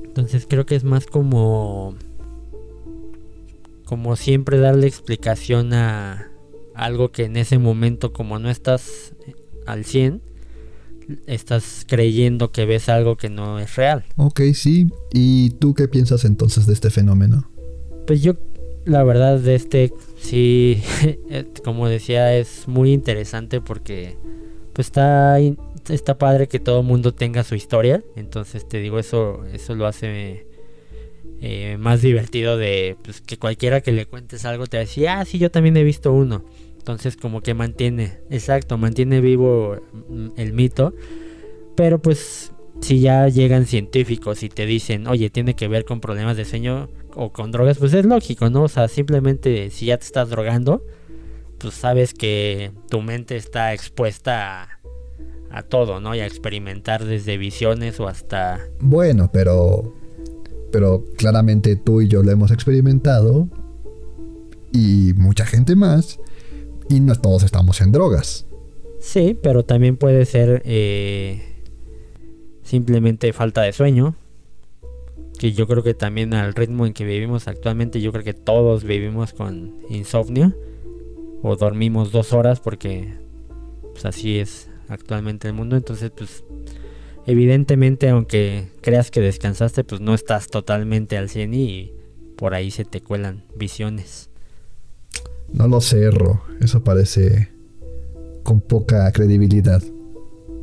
Entonces 0.04 0.48
creo 0.50 0.66
que 0.66 0.76
es 0.76 0.84
más 0.84 1.06
como 1.06 1.96
como 3.84 4.16
siempre 4.16 4.58
darle 4.58 4.88
explicación 4.88 5.74
a 5.74 6.32
algo 6.74 7.12
que 7.12 7.26
en 7.26 7.38
ese 7.38 7.60
momento 7.60 8.14
como 8.14 8.40
no 8.40 8.50
estás 8.50 9.14
al 9.68 9.86
100 9.86 10.24
estás 11.28 11.86
creyendo 11.88 12.52
que 12.52 12.66
ves 12.66 12.90
algo 12.90 13.16
que 13.16 13.30
no 13.30 13.60
es 13.60 13.76
real. 13.76 14.06
Ok, 14.16 14.42
sí. 14.56 14.88
¿Y 15.14 15.52
tú 15.52 15.76
qué 15.76 15.88
piensas 15.88 16.26
entonces 16.26 16.66
de 16.66 16.74
este 16.74 16.90
fenómeno? 16.90 17.48
Pues 18.08 18.24
yo 18.24 18.34
la 18.86 19.04
verdad 19.04 19.38
de 19.38 19.54
este 19.54 19.94
sí 20.26 20.82
eh, 21.30 21.46
como 21.64 21.88
decía 21.88 22.36
es 22.36 22.68
muy 22.68 22.94
interesante 22.94 23.62
porque 23.62 24.18
pues 24.74 24.88
está 24.88 25.38
está 25.90 26.18
padre 26.18 26.48
que 26.48 26.60
todo 26.60 26.84
mundo 26.84 27.14
tenga 27.14 27.44
su 27.44 27.56
historia, 27.56 28.04
entonces 28.16 28.68
te 28.68 28.80
digo 28.80 29.00
eso 29.00 29.46
eso 29.54 29.76
lo 29.76 29.86
hace 29.86 30.48
eh, 31.42 31.78
más 31.78 32.02
divertido 32.02 32.58
de 32.58 32.98
pues, 33.04 33.22
que 33.22 33.38
cualquiera 33.38 33.82
que 33.82 33.92
le 33.92 34.06
cuentes 34.06 34.46
algo 34.46 34.68
te 34.68 34.78
va 34.78 34.84
ah, 35.10 35.26
sí, 35.26 35.38
yo 35.38 35.52
también 35.52 35.78
he 35.78 35.84
visto 35.84 36.12
uno. 36.12 36.44
Entonces 36.78 37.18
como 37.18 37.42
que 37.42 37.54
mantiene, 37.54 38.20
exacto, 38.30 38.78
mantiene 38.78 39.22
vivo 39.22 39.78
mm, 40.10 40.30
el 40.38 40.54
mito. 40.54 40.94
Pero 41.76 42.02
pues 42.02 42.52
si 42.82 43.00
ya 43.00 43.28
llegan 43.28 43.66
científicos 43.66 44.44
y 44.44 44.50
te 44.50 44.66
dicen, 44.66 45.08
oye, 45.08 45.30
tiene 45.30 45.56
que 45.56 45.68
ver 45.68 45.84
con 45.86 46.00
problemas 46.00 46.38
de 46.38 46.46
sueño 46.46 46.90
o 47.16 47.32
con 47.32 47.52
drogas, 47.52 47.78
pues 47.78 47.94
es 47.94 48.06
lógico, 48.06 48.50
¿no? 48.50 48.64
O 48.64 48.68
sea, 48.68 48.88
simplemente 48.88 49.70
si 49.70 49.88
ya 49.88 49.98
te 49.98 50.06
estás 50.06 50.30
drogando, 50.30 50.84
pues 51.58 51.74
sabes 51.74 52.14
que 52.14 52.72
tu 52.90 53.02
mente 53.02 53.36
está 53.36 53.74
expuesta 53.74 54.64
a, 54.64 54.80
a 55.52 55.64
todo, 55.64 56.00
¿no? 56.00 56.16
Y 56.16 56.20
a 56.20 56.26
experimentar 56.26 57.06
desde 57.06 57.38
visiones 57.38 58.00
o 58.00 58.08
hasta... 58.08 58.60
Bueno, 58.80 59.30
pero 59.32 59.94
pero 60.76 61.06
claramente 61.16 61.78
tú 61.78 62.02
y 62.02 62.10
yo 62.10 62.22
lo 62.22 62.32
hemos 62.32 62.52
experimentado 62.52 63.48
y 64.74 65.14
mucha 65.16 65.46
gente 65.46 65.74
más 65.74 66.20
y 66.90 67.00
no 67.00 67.16
todos 67.16 67.44
estamos 67.44 67.80
en 67.80 67.94
drogas. 67.94 68.46
Sí, 69.00 69.40
pero 69.42 69.64
también 69.64 69.96
puede 69.96 70.26
ser 70.26 70.62
eh, 70.66 71.42
simplemente 72.62 73.32
falta 73.32 73.62
de 73.62 73.72
sueño. 73.72 74.16
Que 75.38 75.52
yo 75.54 75.68
creo 75.68 75.84
que 75.84 75.94
también 75.94 76.34
al 76.34 76.54
ritmo 76.54 76.86
en 76.86 76.94
que 76.94 77.06
vivimos 77.06 77.48
actualmente, 77.48 78.02
yo 78.02 78.12
creo 78.12 78.24
que 78.24 78.34
todos 78.34 78.84
vivimos 78.84 79.34
con 79.34 79.82
insomnio. 79.90 80.54
O 81.42 81.56
dormimos 81.56 82.12
dos 82.12 82.34
horas 82.34 82.60
porque 82.60 83.14
pues, 83.94 84.06
así 84.06 84.40
es 84.40 84.70
actualmente 84.88 85.48
el 85.48 85.54
mundo. 85.54 85.76
Entonces, 85.76 86.12
pues 86.16 86.44
Evidentemente, 87.28 88.10
aunque 88.10 88.68
creas 88.82 89.10
que 89.10 89.20
descansaste, 89.20 89.84
pues 89.84 90.00
no 90.00 90.14
estás 90.14 90.48
totalmente 90.48 91.18
al 91.18 91.30
100 91.30 91.54
y 91.56 91.94
por 92.38 92.54
ahí 92.54 92.70
se 92.70 92.86
te 92.86 93.02
cuelan 93.02 93.44
visiones. 93.56 94.30
No 95.52 95.68
lo 95.68 95.82
cerro, 95.82 96.44
eso 96.62 96.84
parece 96.84 97.50
con 98.44 98.62
poca 98.62 99.12
credibilidad. 99.12 99.82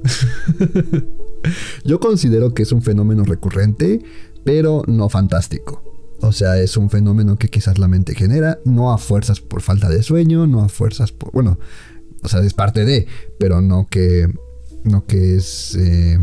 Yo 1.85 1.99
considero 1.99 2.55
que 2.55 2.63
es 2.63 2.71
un 2.71 2.83
fenómeno 2.83 3.25
recurrente, 3.25 4.01
pero 4.45 4.83
no 4.87 5.09
fantástico. 5.09 5.83
O 6.21 6.33
sea, 6.33 6.59
es 6.59 6.77
un 6.77 6.89
fenómeno 6.89 7.37
que 7.37 7.49
quizás 7.49 7.79
la 7.79 7.89
mente 7.89 8.15
genera, 8.15 8.61
no 8.65 8.93
a 8.93 8.99
fuerzas 8.99 9.41
por 9.41 9.61
falta 9.61 9.89
de 9.89 10.03
sueño, 10.03 10.47
no 10.47 10.63
a 10.63 10.69
fuerzas 10.69 11.11
por... 11.11 11.33
Bueno, 11.33 11.59
o 12.23 12.29
sea, 12.29 12.41
es 12.41 12.55
parte 12.55 12.85
de, 12.85 13.07
pero 13.39 13.61
no 13.61 13.89
que... 13.91 14.33
No 14.85 15.05
que 15.05 15.37
es... 15.37 15.75
Eh, 15.75 16.19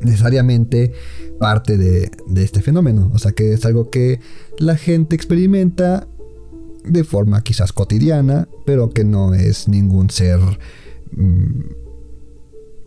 necesariamente 0.00 0.92
parte 1.38 1.76
de, 1.76 2.10
este 2.36 2.62
fenómeno. 2.62 3.10
O 3.12 3.18
sea 3.18 3.32
que 3.32 3.52
es 3.52 3.64
algo 3.64 3.90
que 3.90 4.20
la 4.58 4.76
gente 4.76 5.16
experimenta 5.16 6.06
de 6.84 7.04
forma 7.04 7.42
quizás 7.42 7.72
cotidiana, 7.72 8.48
pero 8.64 8.90
que 8.90 9.04
no 9.04 9.34
es 9.34 9.68
ningún 9.68 10.10
ser 10.10 10.38
mm, 11.12 11.83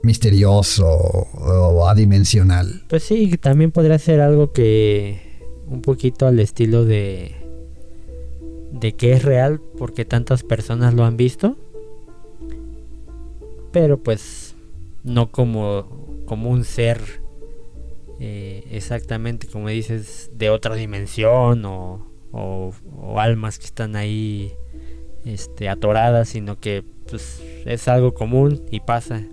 misterioso 0.07 0.87
o 0.87 1.87
adimensional. 1.87 2.81
Pues 2.87 3.03
sí, 3.03 3.37
también 3.37 3.71
podría 3.71 3.99
ser 3.99 4.21
algo 4.21 4.51
que 4.51 5.21
un 5.67 5.81
poquito 5.81 6.25
al 6.25 6.39
estilo 6.39 6.85
de 6.85 7.35
de 8.71 8.93
que 8.93 9.13
es 9.13 9.23
real 9.23 9.61
porque 9.77 10.05
tantas 10.05 10.43
personas 10.43 10.93
lo 10.93 11.03
han 11.03 11.17
visto. 11.17 11.57
Pero 13.71 13.97
pues 14.01 14.55
no 15.03 15.29
como 15.29 16.23
como 16.25 16.49
un 16.49 16.63
ser 16.63 16.99
eh, 18.19 18.65
exactamente 18.71 19.47
como 19.47 19.69
dices 19.69 20.31
de 20.33 20.49
otra 20.49 20.75
dimensión 20.75 21.63
o, 21.65 22.03
almas 23.17 23.57
que 23.57 23.65
están 23.65 23.95
ahí 23.95 24.53
este, 25.25 25.69
atoradas 25.69 26.29
sino 26.29 26.59
que 26.59 26.83
pues 27.09 27.41
es 27.65 27.87
algo 27.87 28.13
común 28.13 28.63
y 28.69 28.81
pasa 28.81 29.23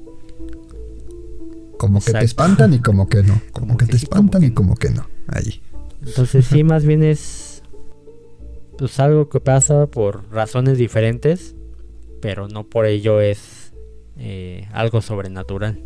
como 1.86 2.00
que 2.00 2.12
te 2.12 2.24
espantan 2.24 2.74
y 2.74 2.78
como 2.78 3.08
que 3.08 3.22
no 3.22 3.40
como, 3.52 3.76
que, 3.76 3.86
te 3.86 3.96
espantan 3.96 4.44
y 4.44 4.50
como 4.50 4.74
que 4.74 4.90
no 4.90 5.06
ahí 5.28 5.62
entonces 6.04 6.46
sí 6.46 6.64
más 6.64 6.84
bien 6.84 7.02
es 7.02 7.62
pues 8.78 8.98
algo 9.00 9.28
que 9.28 9.40
pasa 9.40 9.86
por 9.86 10.30
razones 10.30 10.78
diferentes 10.78 11.54
pero 12.20 12.48
no 12.48 12.64
por 12.64 12.86
ello 12.86 13.20
es 13.20 13.72
eh, 14.16 14.68
algo 14.72 15.00
sobrenatural 15.02 15.78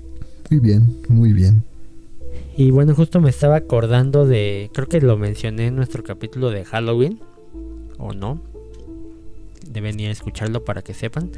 muy 0.50 0.60
bien, 0.60 0.96
muy 1.08 1.32
bien. 1.34 1.62
Y 2.56 2.70
bueno, 2.70 2.94
justo 2.94 3.20
me 3.20 3.28
estaba 3.28 3.56
acordando 3.56 4.26
de, 4.26 4.70
creo 4.72 4.88
que 4.88 5.00
lo 5.00 5.18
mencioné 5.18 5.66
en 5.66 5.76
nuestro 5.76 6.02
capítulo 6.02 6.50
de 6.50 6.64
Halloween, 6.64 7.20
o 7.98 8.14
no. 8.14 8.40
Deben 9.70 10.00
ir 10.00 10.08
a 10.08 10.12
escucharlo 10.12 10.64
para 10.64 10.80
que 10.80 10.94
sepan. 10.94 11.30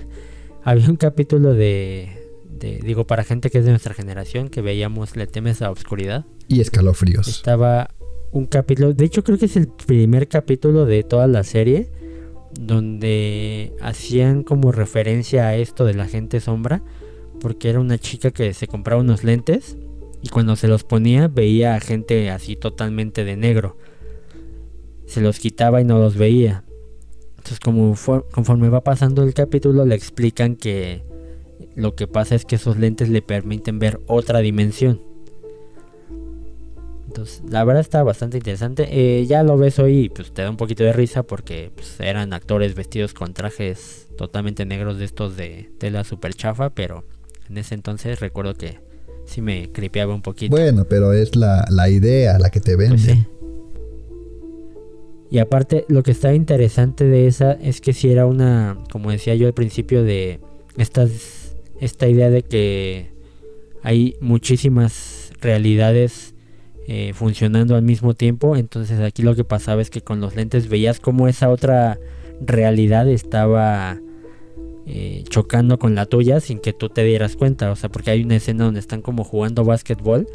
Había 0.63 0.89
un 0.89 0.97
capítulo 0.97 1.55
de, 1.55 2.20
digo, 2.61 3.07
para 3.07 3.25
gente 3.25 3.51
que 3.51 3.59
es 3.59 3.65
de 3.65 3.71
nuestra 3.71 3.95
generación, 3.95 4.49
que 4.49 4.61
veíamos 4.63 5.17
Le 5.17 5.27
temes 5.27 5.63
a 5.63 5.71
oscuridad. 5.71 6.27
Y 6.49 6.61
escalofríos. 6.61 7.29
Estaba 7.29 7.91
un 8.33 8.47
capítulo, 8.47 8.93
de 8.93 9.05
hecho 9.05 9.25
creo 9.25 9.39
que 9.39 9.47
es 9.47 9.57
el 9.57 9.69
primer 9.69 10.29
capítulo 10.29 10.87
de 10.87 11.03
toda 11.03 11.27
la 11.27 11.43
serie, 11.43 11.91
donde 12.53 13.73
hacían 13.81 14.43
como 14.43 14.73
referencia 14.73 15.47
a 15.47 15.57
esto 15.57 15.85
de 15.85 15.95
la 15.95 16.07
gente 16.07 16.41
sombra 16.41 16.83
porque 17.41 17.71
era 17.71 17.81
una 17.81 17.99
chica 17.99 18.31
que 18.31 18.55
se 18.55 18.69
compraba 18.69 19.01
unos 19.01 19.25
lentes 19.25 19.77
y 20.23 20.29
cuando 20.29 20.55
se 20.57 20.69
los 20.69 20.85
ponía 20.85 21.29
veía 21.29 21.75
a 21.75 21.81
gente 21.81 22.31
así 22.31 22.55
totalmente 22.55 23.25
de 23.25 23.37
negro. 23.37 23.77
Se 25.07 25.21
los 25.21 25.41
quitaba 25.41 25.81
y 25.81 25.85
no 25.85 25.99
los 25.99 26.17
veía. 26.17 26.65
Entonces 27.31 27.59
como 27.59 27.97
conforme 28.31 28.69
va 28.69 28.85
pasando 28.85 29.23
el 29.25 29.35
capítulo 29.35 29.85
le 29.87 29.95
explican 29.95 30.57
que 30.57 31.03
lo 31.75 31.95
que 31.95 32.07
pasa 32.07 32.35
es 32.35 32.45
que 32.45 32.57
esos 32.57 32.77
lentes 32.77 33.09
le 33.09 33.23
permiten 33.23 33.79
ver 33.79 34.01
otra 34.07 34.41
dimensión. 34.41 35.01
Entonces, 37.07 37.43
la 37.49 37.65
verdad 37.65 37.81
está 37.81 38.03
bastante 38.05 38.37
interesante. 38.37 38.89
Eh, 38.91 39.27
ya 39.27 39.43
lo 39.43 39.59
ves 39.59 39.81
hoy 39.81 40.05
y 40.05 40.09
pues 40.09 40.33
te 40.33 40.43
da 40.43 40.51
un 40.51 40.57
poquito 40.57 40.85
de 40.85 40.93
risa 40.93 41.25
porque 41.25 41.73
pues, 41.75 41.99
eran 41.99 42.33
actores 42.33 42.75
vestidos 42.77 43.15
con 43.15 43.35
trajes 43.35 44.09
totalmente 44.17 44.65
negros 44.65 44.99
de 44.99 45.07
estos 45.07 45.37
de 45.37 45.71
tela 45.79 46.05
super 46.05 46.35
chafa, 46.35 46.71
pero 46.71 47.05
en 47.49 47.59
ese 47.59 47.75
entonces 47.75 48.21
recuerdo 48.21 48.55
que 48.55 48.79
sí 49.25 49.41
me 49.41 49.73
cripeaba 49.73 50.15
un 50.15 50.23
poquito. 50.23 50.55
Bueno, 50.55 50.85
pero 50.89 51.13
es 51.13 51.35
la, 51.35 51.67
idea 51.89 52.39
la 52.39 52.51
que 52.51 52.61
te. 52.61 52.77
Pues 52.77 53.09
y 55.31 55.39
aparte, 55.39 55.85
lo 55.89 56.03
que 56.03 56.11
estaba 56.11 56.35
interesante 56.35 57.05
de 57.05 57.29
esa 57.29 57.53
es 57.53 57.81
que 57.81 57.93
si 57.93 58.11
era 58.11 58.27
una, 58.27 58.79
como 58.91 59.13
decía 59.13 59.37
yo 59.37 59.47
al 59.47 59.55
principio, 59.55 60.03
de 60.03 60.41
estas, 60.77 61.40
esta 61.81 62.09
idea 62.09 62.31
de 62.31 62.43
que 62.43 63.11
hay 63.83 64.17
muchísimas 64.21 65.33
realidades 65.41 66.35
eh, 66.87 67.13
funcionando 67.15 67.77
al 67.77 67.83
mismo 67.83 68.15
tiempo. 68.15 68.57
Entonces 68.57 69.01
aquí 69.01 69.23
lo 69.23 69.35
que 69.35 69.45
pasaba 69.45 69.83
es 69.83 69.91
que 69.91 70.03
con 70.03 70.21
los 70.21 70.37
lentes 70.37 70.69
veías 70.69 71.01
como 71.01 71.29
esa 71.29 71.49
otra 71.51 71.99
realidad 72.41 73.09
estaba 73.09 73.99
eh, 74.87 75.25
chocando 75.29 75.79
con 75.79 75.95
la 75.95 76.07
tuya 76.07 76.41
sin 76.41 76.59
que 76.59 76.73
tú 76.73 76.89
te 76.89 77.05
dieras 77.05 77.37
cuenta. 77.37 77.71
O 77.71 77.77
sea, 77.77 77.91
porque 77.91 78.11
hay 78.11 78.23
una 78.23 78.37
escena 78.37 78.65
donde 78.65 78.81
están 78.81 79.03
como 79.03 79.25
jugando 79.25 79.65
básquetbol 79.65 80.27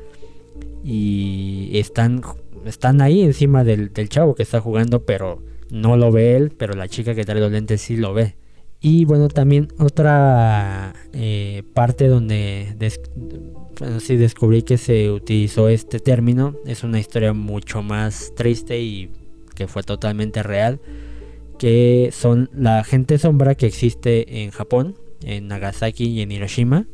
y 0.84 1.72
están, 1.74 2.22
están 2.66 3.02
ahí 3.02 3.22
encima 3.22 3.64
del, 3.64 3.92
chavo 4.08 4.36
que 4.36 4.44
está 4.44 4.62
jugando, 4.62 5.04
pero 5.04 5.42
no 5.72 5.98
lo 5.98 6.12
ve 6.12 6.38
él, 6.38 6.52
pero 6.56 6.74
la 6.74 6.88
chica 6.88 7.16
que 7.16 7.26
trae 7.26 7.40
los 7.40 7.52
lentes 7.52 7.82
sí 7.82 7.98
lo 7.98 8.14
ve. 8.14 8.36
Y 8.88 9.04
bueno, 9.06 9.30
también 9.30 9.70
otra 9.80 10.94
eh, 11.12 11.64
parte 11.74 12.06
donde 12.06 12.76
bueno, 13.80 14.00
sí 14.00 14.16
descubrí 14.16 14.62
que 14.62 14.78
se 14.78 15.10
utilizó 15.10 15.70
este 15.70 16.00
término. 16.00 16.56
Es 16.68 16.84
una 16.84 17.00
historia 17.00 17.34
mucho 17.34 17.82
más 17.82 18.32
triste 18.36 18.80
y 18.80 19.10
que 19.56 19.68
fue 19.68 19.82
totalmente 19.82 20.44
real. 20.44 20.80
Que 21.58 22.12
son 22.14 22.52
la 22.54 22.84
gente 22.84 23.18
sombra 23.18 23.56
que 23.56 23.66
existe 23.66 24.44
en 24.44 24.52
Japón, 24.52 24.94
en 25.24 25.48
Nagasaki 25.48 26.06
y 26.06 26.22
en 26.22 26.32
Hiroshima. 26.32 26.86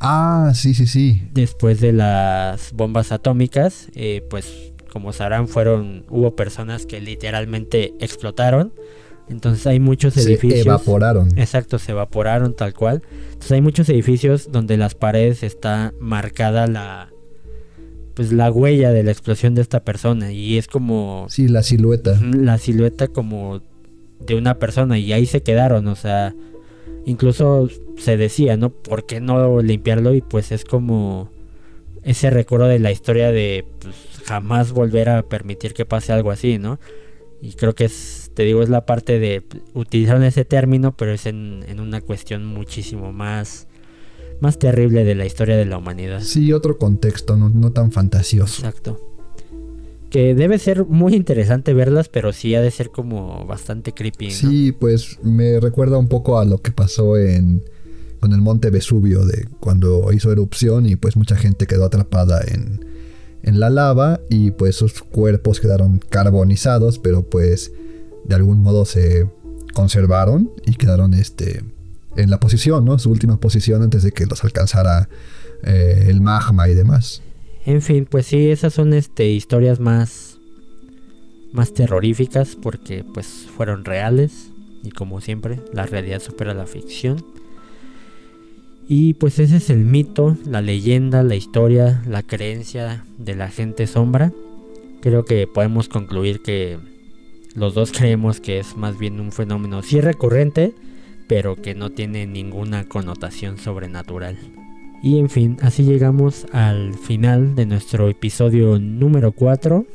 Ah, 0.00 0.52
sí, 0.54 0.74
sí, 0.74 0.86
sí. 0.86 1.22
Después 1.32 1.80
de 1.80 1.94
las 1.94 2.74
bombas 2.74 3.12
atómicas, 3.12 3.88
eh, 3.94 4.22
pues 4.28 4.74
como 4.92 5.14
sabrán, 5.14 5.48
fueron, 5.48 6.04
hubo 6.10 6.36
personas 6.36 6.84
que 6.84 7.00
literalmente 7.00 7.94
explotaron 7.98 8.74
entonces 9.28 9.66
hay 9.66 9.80
muchos 9.80 10.16
edificios. 10.16 10.62
Se 10.62 10.68
evaporaron. 10.68 11.38
Exacto, 11.38 11.78
se 11.78 11.92
evaporaron 11.92 12.54
tal 12.54 12.74
cual. 12.74 13.02
Entonces 13.24 13.52
hay 13.52 13.62
muchos 13.62 13.88
edificios 13.88 14.52
donde 14.52 14.76
las 14.76 14.94
paredes 14.94 15.42
está 15.42 15.92
marcada 15.98 16.66
la 16.66 17.10
pues 18.14 18.32
la 18.32 18.50
huella 18.50 18.92
de 18.92 19.02
la 19.02 19.10
explosión 19.10 19.56
de 19.56 19.62
esta 19.62 19.82
persona 19.82 20.30
y 20.30 20.56
es 20.56 20.68
como 20.68 21.26
sí 21.28 21.48
la 21.48 21.64
silueta 21.64 22.16
la 22.20 22.58
silueta 22.58 23.08
como 23.08 23.60
de 24.20 24.36
una 24.36 24.60
persona 24.60 24.98
y 25.00 25.12
ahí 25.12 25.26
se 25.26 25.42
quedaron 25.42 25.88
o 25.88 25.96
sea 25.96 26.32
incluso 27.06 27.68
se 27.98 28.16
decía 28.16 28.56
no 28.56 28.70
por 28.70 29.04
qué 29.04 29.20
no 29.20 29.60
limpiarlo 29.62 30.14
y 30.14 30.20
pues 30.20 30.52
es 30.52 30.64
como 30.64 31.28
ese 32.04 32.30
recuerdo 32.30 32.66
de 32.66 32.78
la 32.78 32.92
historia 32.92 33.32
de 33.32 33.66
pues, 33.80 33.96
jamás 34.24 34.70
volver 34.70 35.08
a 35.08 35.24
permitir 35.24 35.74
que 35.74 35.84
pase 35.84 36.12
algo 36.12 36.30
así 36.30 36.58
no 36.58 36.78
y 37.42 37.54
creo 37.54 37.74
que 37.74 37.86
es 37.86 38.23
te 38.34 38.42
digo, 38.42 38.62
es 38.62 38.68
la 38.68 38.84
parte 38.84 39.18
de 39.18 39.44
utilizar 39.74 40.22
ese 40.22 40.44
término, 40.44 40.96
pero 40.96 41.12
es 41.12 41.26
en, 41.26 41.64
una 41.78 42.00
cuestión 42.00 42.44
muchísimo 42.44 43.12
más, 43.12 43.68
más 44.40 44.58
terrible 44.58 45.04
de 45.04 45.14
la 45.14 45.24
historia 45.24 45.56
de 45.56 45.64
la 45.64 45.78
humanidad. 45.78 46.20
Sí, 46.20 46.52
otro 46.52 46.76
contexto, 46.76 47.36
no, 47.36 47.72
tan 47.72 47.92
fantasioso. 47.92 48.66
Exacto. 48.66 49.00
Que 50.10 50.34
debe 50.34 50.58
ser 50.58 50.84
muy 50.84 51.14
interesante 51.14 51.74
verlas, 51.74 52.08
pero 52.08 52.32
sí 52.32 52.54
ha 52.54 52.60
de 52.60 52.70
ser 52.70 52.90
como 52.90 53.46
bastante 53.46 53.92
creepy. 53.92 54.30
Sí, 54.30 54.72
pues 54.72 55.18
me 55.22 55.58
recuerda 55.60 55.98
un 55.98 56.08
poco 56.08 56.38
a 56.38 56.44
lo 56.44 56.58
que 56.58 56.70
pasó 56.70 57.16
en 57.16 57.62
con 58.20 58.32
el 58.32 58.40
monte 58.40 58.70
Vesubio, 58.70 59.26
de 59.26 59.46
cuando 59.60 60.10
hizo 60.10 60.32
erupción 60.32 60.86
y 60.86 60.96
pues 60.96 61.14
mucha 61.14 61.36
gente 61.36 61.66
quedó 61.66 61.84
atrapada 61.84 62.40
en, 62.46 62.82
en 63.42 63.60
la 63.60 63.68
lava 63.68 64.20
y 64.30 64.50
pues 64.52 64.76
sus 64.76 65.02
cuerpos 65.02 65.60
quedaron 65.60 66.00
carbonizados, 66.08 66.98
pero 66.98 67.28
pues 67.28 67.70
de 68.24 68.34
algún 68.34 68.62
modo 68.62 68.84
se 68.84 69.28
conservaron 69.72 70.50
y 70.64 70.74
quedaron 70.74 71.14
este, 71.14 71.64
en 72.16 72.30
la 72.30 72.40
posición, 72.40 72.84
¿no? 72.84 72.98
Su 72.98 73.10
última 73.10 73.38
posición 73.38 73.82
antes 73.82 74.02
de 74.02 74.12
que 74.12 74.26
los 74.26 74.44
alcanzara 74.44 75.08
eh, 75.62 76.06
el 76.08 76.20
magma 76.20 76.68
y 76.68 76.74
demás. 76.74 77.22
En 77.66 77.82
fin, 77.82 78.06
pues 78.08 78.26
sí, 78.26 78.50
esas 78.50 78.74
son 78.74 78.92
este, 78.92 79.28
historias 79.28 79.80
más, 79.80 80.38
más 81.52 81.72
terroríficas 81.72 82.56
porque 82.56 83.04
pues 83.14 83.46
fueron 83.56 83.84
reales 83.84 84.50
y 84.82 84.90
como 84.90 85.20
siempre 85.20 85.60
la 85.72 85.86
realidad 85.86 86.20
supera 86.20 86.54
la 86.54 86.66
ficción. 86.66 87.24
Y 88.86 89.14
pues 89.14 89.38
ese 89.38 89.56
es 89.56 89.70
el 89.70 89.78
mito, 89.78 90.36
la 90.44 90.60
leyenda, 90.60 91.22
la 91.22 91.36
historia, 91.36 92.02
la 92.06 92.22
creencia 92.22 93.04
de 93.16 93.34
la 93.34 93.48
gente 93.48 93.86
sombra. 93.86 94.30
Creo 95.00 95.24
que 95.24 95.46
podemos 95.46 95.88
concluir 95.88 96.42
que 96.42 96.78
los 97.54 97.74
dos 97.74 97.92
creemos 97.92 98.40
que 98.40 98.58
es 98.58 98.76
más 98.76 98.98
bien 98.98 99.20
un 99.20 99.30
fenómeno 99.30 99.82
sí 99.82 100.00
recurrente, 100.00 100.74
pero 101.28 101.54
que 101.54 101.74
no 101.74 101.90
tiene 101.90 102.26
ninguna 102.26 102.88
connotación 102.88 103.58
sobrenatural. 103.58 104.36
Y 105.04 105.18
en 105.18 105.28
fin, 105.28 105.58
así 105.62 105.84
llegamos 105.84 106.46
al 106.52 106.94
final 106.94 107.54
de 107.54 107.66
nuestro 107.66 108.08
episodio 108.08 108.78
número 108.80 109.32
4. 109.32 109.86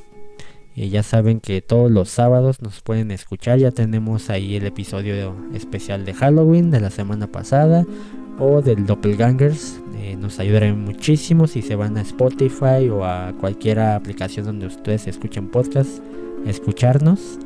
Y 0.76 0.90
ya 0.90 1.04
saben 1.04 1.42
que 1.42 1.62
todos 1.62 1.92
los 1.92 2.10
sábados 2.10 2.62
nos 2.62 2.82
pueden 2.82 3.12
escuchar. 3.12 3.60
Ya 3.60 3.72
tenemos 3.72 4.30
ahí 4.30 4.56
el 4.56 4.66
episodio 4.66 5.36
especial 5.54 6.06
de 6.06 6.14
Halloween 6.14 6.72
de 6.72 6.80
la 6.80 6.92
semana 6.92 7.28
pasada 7.28 7.86
o 8.38 8.62
del 8.62 8.86
Doppelgangers. 8.86 9.82
Eh, 9.98 10.16
nos 10.16 10.40
ayudarán 10.40 10.86
muchísimo 10.86 11.48
si 11.48 11.62
se 11.62 11.76
van 11.76 11.98
a 11.98 12.02
Spotify 12.02 12.88
o 12.90 13.04
a 13.04 13.34
cualquier 13.42 13.80
aplicación 13.80 14.46
donde 14.46 14.68
ustedes 14.68 15.08
escuchen 15.08 15.50
podcast, 15.50 16.02
escucharnos 16.46 17.40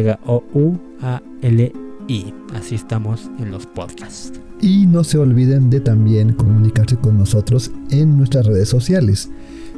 Así 2.54 2.76
estamos 2.76 3.30
en 3.40 3.52
los 3.52 3.66
podcasts. 3.66 4.34
Y 4.62 4.86
no 4.86 5.04
se 5.04 5.18
olviden 5.18 5.70
de 5.70 5.80
también 5.80 6.34
comunicarse 6.34 6.96
con 6.98 7.18
nosotros 7.18 7.72
en 7.90 8.18
nuestras 8.18 8.46
redes 8.46 8.70
sociales. 8.70 9.30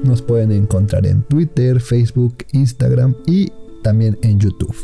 Nos 0.03 0.21
pueden 0.21 0.51
encontrar 0.51 1.05
en 1.05 1.21
Twitter, 1.23 1.79
Facebook, 1.79 2.35
Instagram 2.51 3.15
y 3.25 3.51
también 3.81 4.17
en 4.21 4.39
YouTube. 4.39 4.75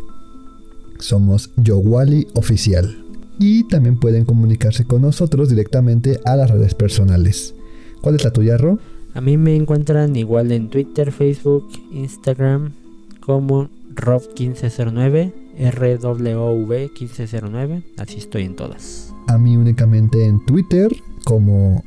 Somos 0.99 1.51
Yowali 1.57 2.27
Oficial. 2.35 3.05
Y 3.39 3.63
también 3.69 3.99
pueden 3.99 4.25
comunicarse 4.25 4.85
con 4.85 5.01
nosotros 5.01 5.49
directamente 5.49 6.19
a 6.25 6.35
las 6.35 6.51
redes 6.51 6.75
personales. 6.75 7.55
¿Cuál 8.01 8.15
es 8.15 8.23
la 8.23 8.31
tuya, 8.31 8.57
Ro? 8.57 8.79
A 9.19 9.21
mí 9.21 9.35
me 9.35 9.53
encuentran 9.53 10.15
igual 10.15 10.53
en 10.53 10.69
Twitter, 10.69 11.11
Facebook, 11.11 11.67
Instagram 11.91 12.71
como 13.19 13.67
Rob1509, 13.93 15.33
RWV1509, 15.59 17.83
así 17.97 18.15
estoy 18.15 18.45
en 18.45 18.55
todas. 18.55 19.13
A 19.27 19.37
mí 19.37 19.57
únicamente 19.57 20.23
en 20.23 20.45
Twitter 20.45 20.89
como 21.25 21.83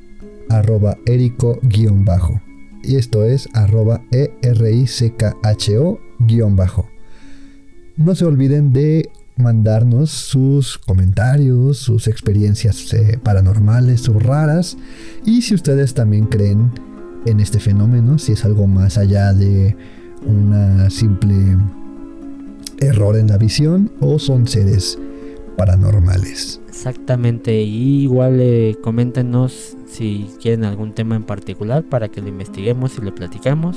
arroba 0.51 0.99
erico-bajo. 1.07 2.39
Y 2.83 2.97
esto 2.97 3.25
es 3.25 3.49
arroba 3.55 4.03
E-R-I-C-K-H-O-bajo. 4.11 6.91
No 7.97 8.15
se 8.15 8.27
olviden 8.27 8.75
de 8.75 9.09
mandarnos 9.39 10.11
sus 10.11 10.77
comentarios, 10.77 11.79
sus 11.79 12.09
experiencias 12.09 12.93
eh, 12.93 13.19
paranormales, 13.23 14.03
sus 14.03 14.23
raras. 14.23 14.77
Y 15.25 15.41
si 15.41 15.55
ustedes 15.55 15.95
también 15.95 16.27
creen 16.27 16.92
en 17.25 17.41
este 17.41 17.61
fenómeno, 17.61 18.19
si 18.19 18.33
es 18.33 18.45
algo 18.45 18.67
más 18.67 18.99
allá 18.99 19.33
de 19.33 19.77
una 20.27 20.91
simple 20.91 21.57
error 22.79 23.17
en 23.17 23.29
la 23.29 23.39
visión 23.39 23.91
o 24.01 24.19
son 24.19 24.47
seres 24.47 24.99
paranormales. 25.57 26.61
Exactamente, 26.69 27.63
y 27.63 28.03
igual 28.03 28.39
eh, 28.41 28.77
coméntenos 28.83 29.77
si 29.87 30.31
quieren 30.41 30.65
algún 30.65 30.93
tema 30.93 31.17
en 31.17 31.25
particular 31.25 31.85
para 31.85 32.09
que 32.09 32.21
lo 32.21 32.29
investiguemos 32.29 32.99
y 32.99 33.03
lo 33.03 33.15
platicamos. 33.15 33.77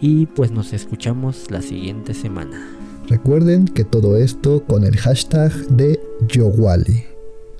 Y 0.00 0.26
pues 0.26 0.50
nos 0.50 0.72
escuchamos 0.72 1.50
la 1.50 1.62
siguiente 1.62 2.14
semana. 2.14 2.68
Recuerden 3.08 3.66
que 3.66 3.84
todo 3.84 4.16
esto 4.16 4.64
con 4.64 4.84
el 4.84 4.96
hashtag 4.96 5.52
de 5.68 6.00
Yowali, 6.28 7.04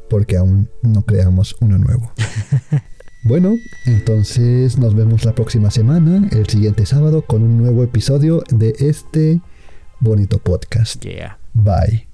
porque 0.09 0.37
aún 0.37 0.69
no 0.83 1.03
creamos 1.03 1.57
uno 1.61 1.79
nuevo. 1.79 2.13
Bueno, 3.25 3.57
entonces 3.87 4.77
nos 4.77 4.95
vemos 4.95 5.25
la 5.25 5.35
próxima 5.35 5.71
semana, 5.71 6.29
el 6.31 6.47
siguiente 6.47 6.85
sábado, 6.85 7.23
con 7.23 7.43
un 7.43 7.57
nuevo 7.57 7.83
episodio 7.83 8.45
de 8.51 8.75
este 8.79 9.41
bonito 9.99 10.39
podcast. 10.39 11.03
Yeah. 11.03 11.39
Bye. 11.55 12.07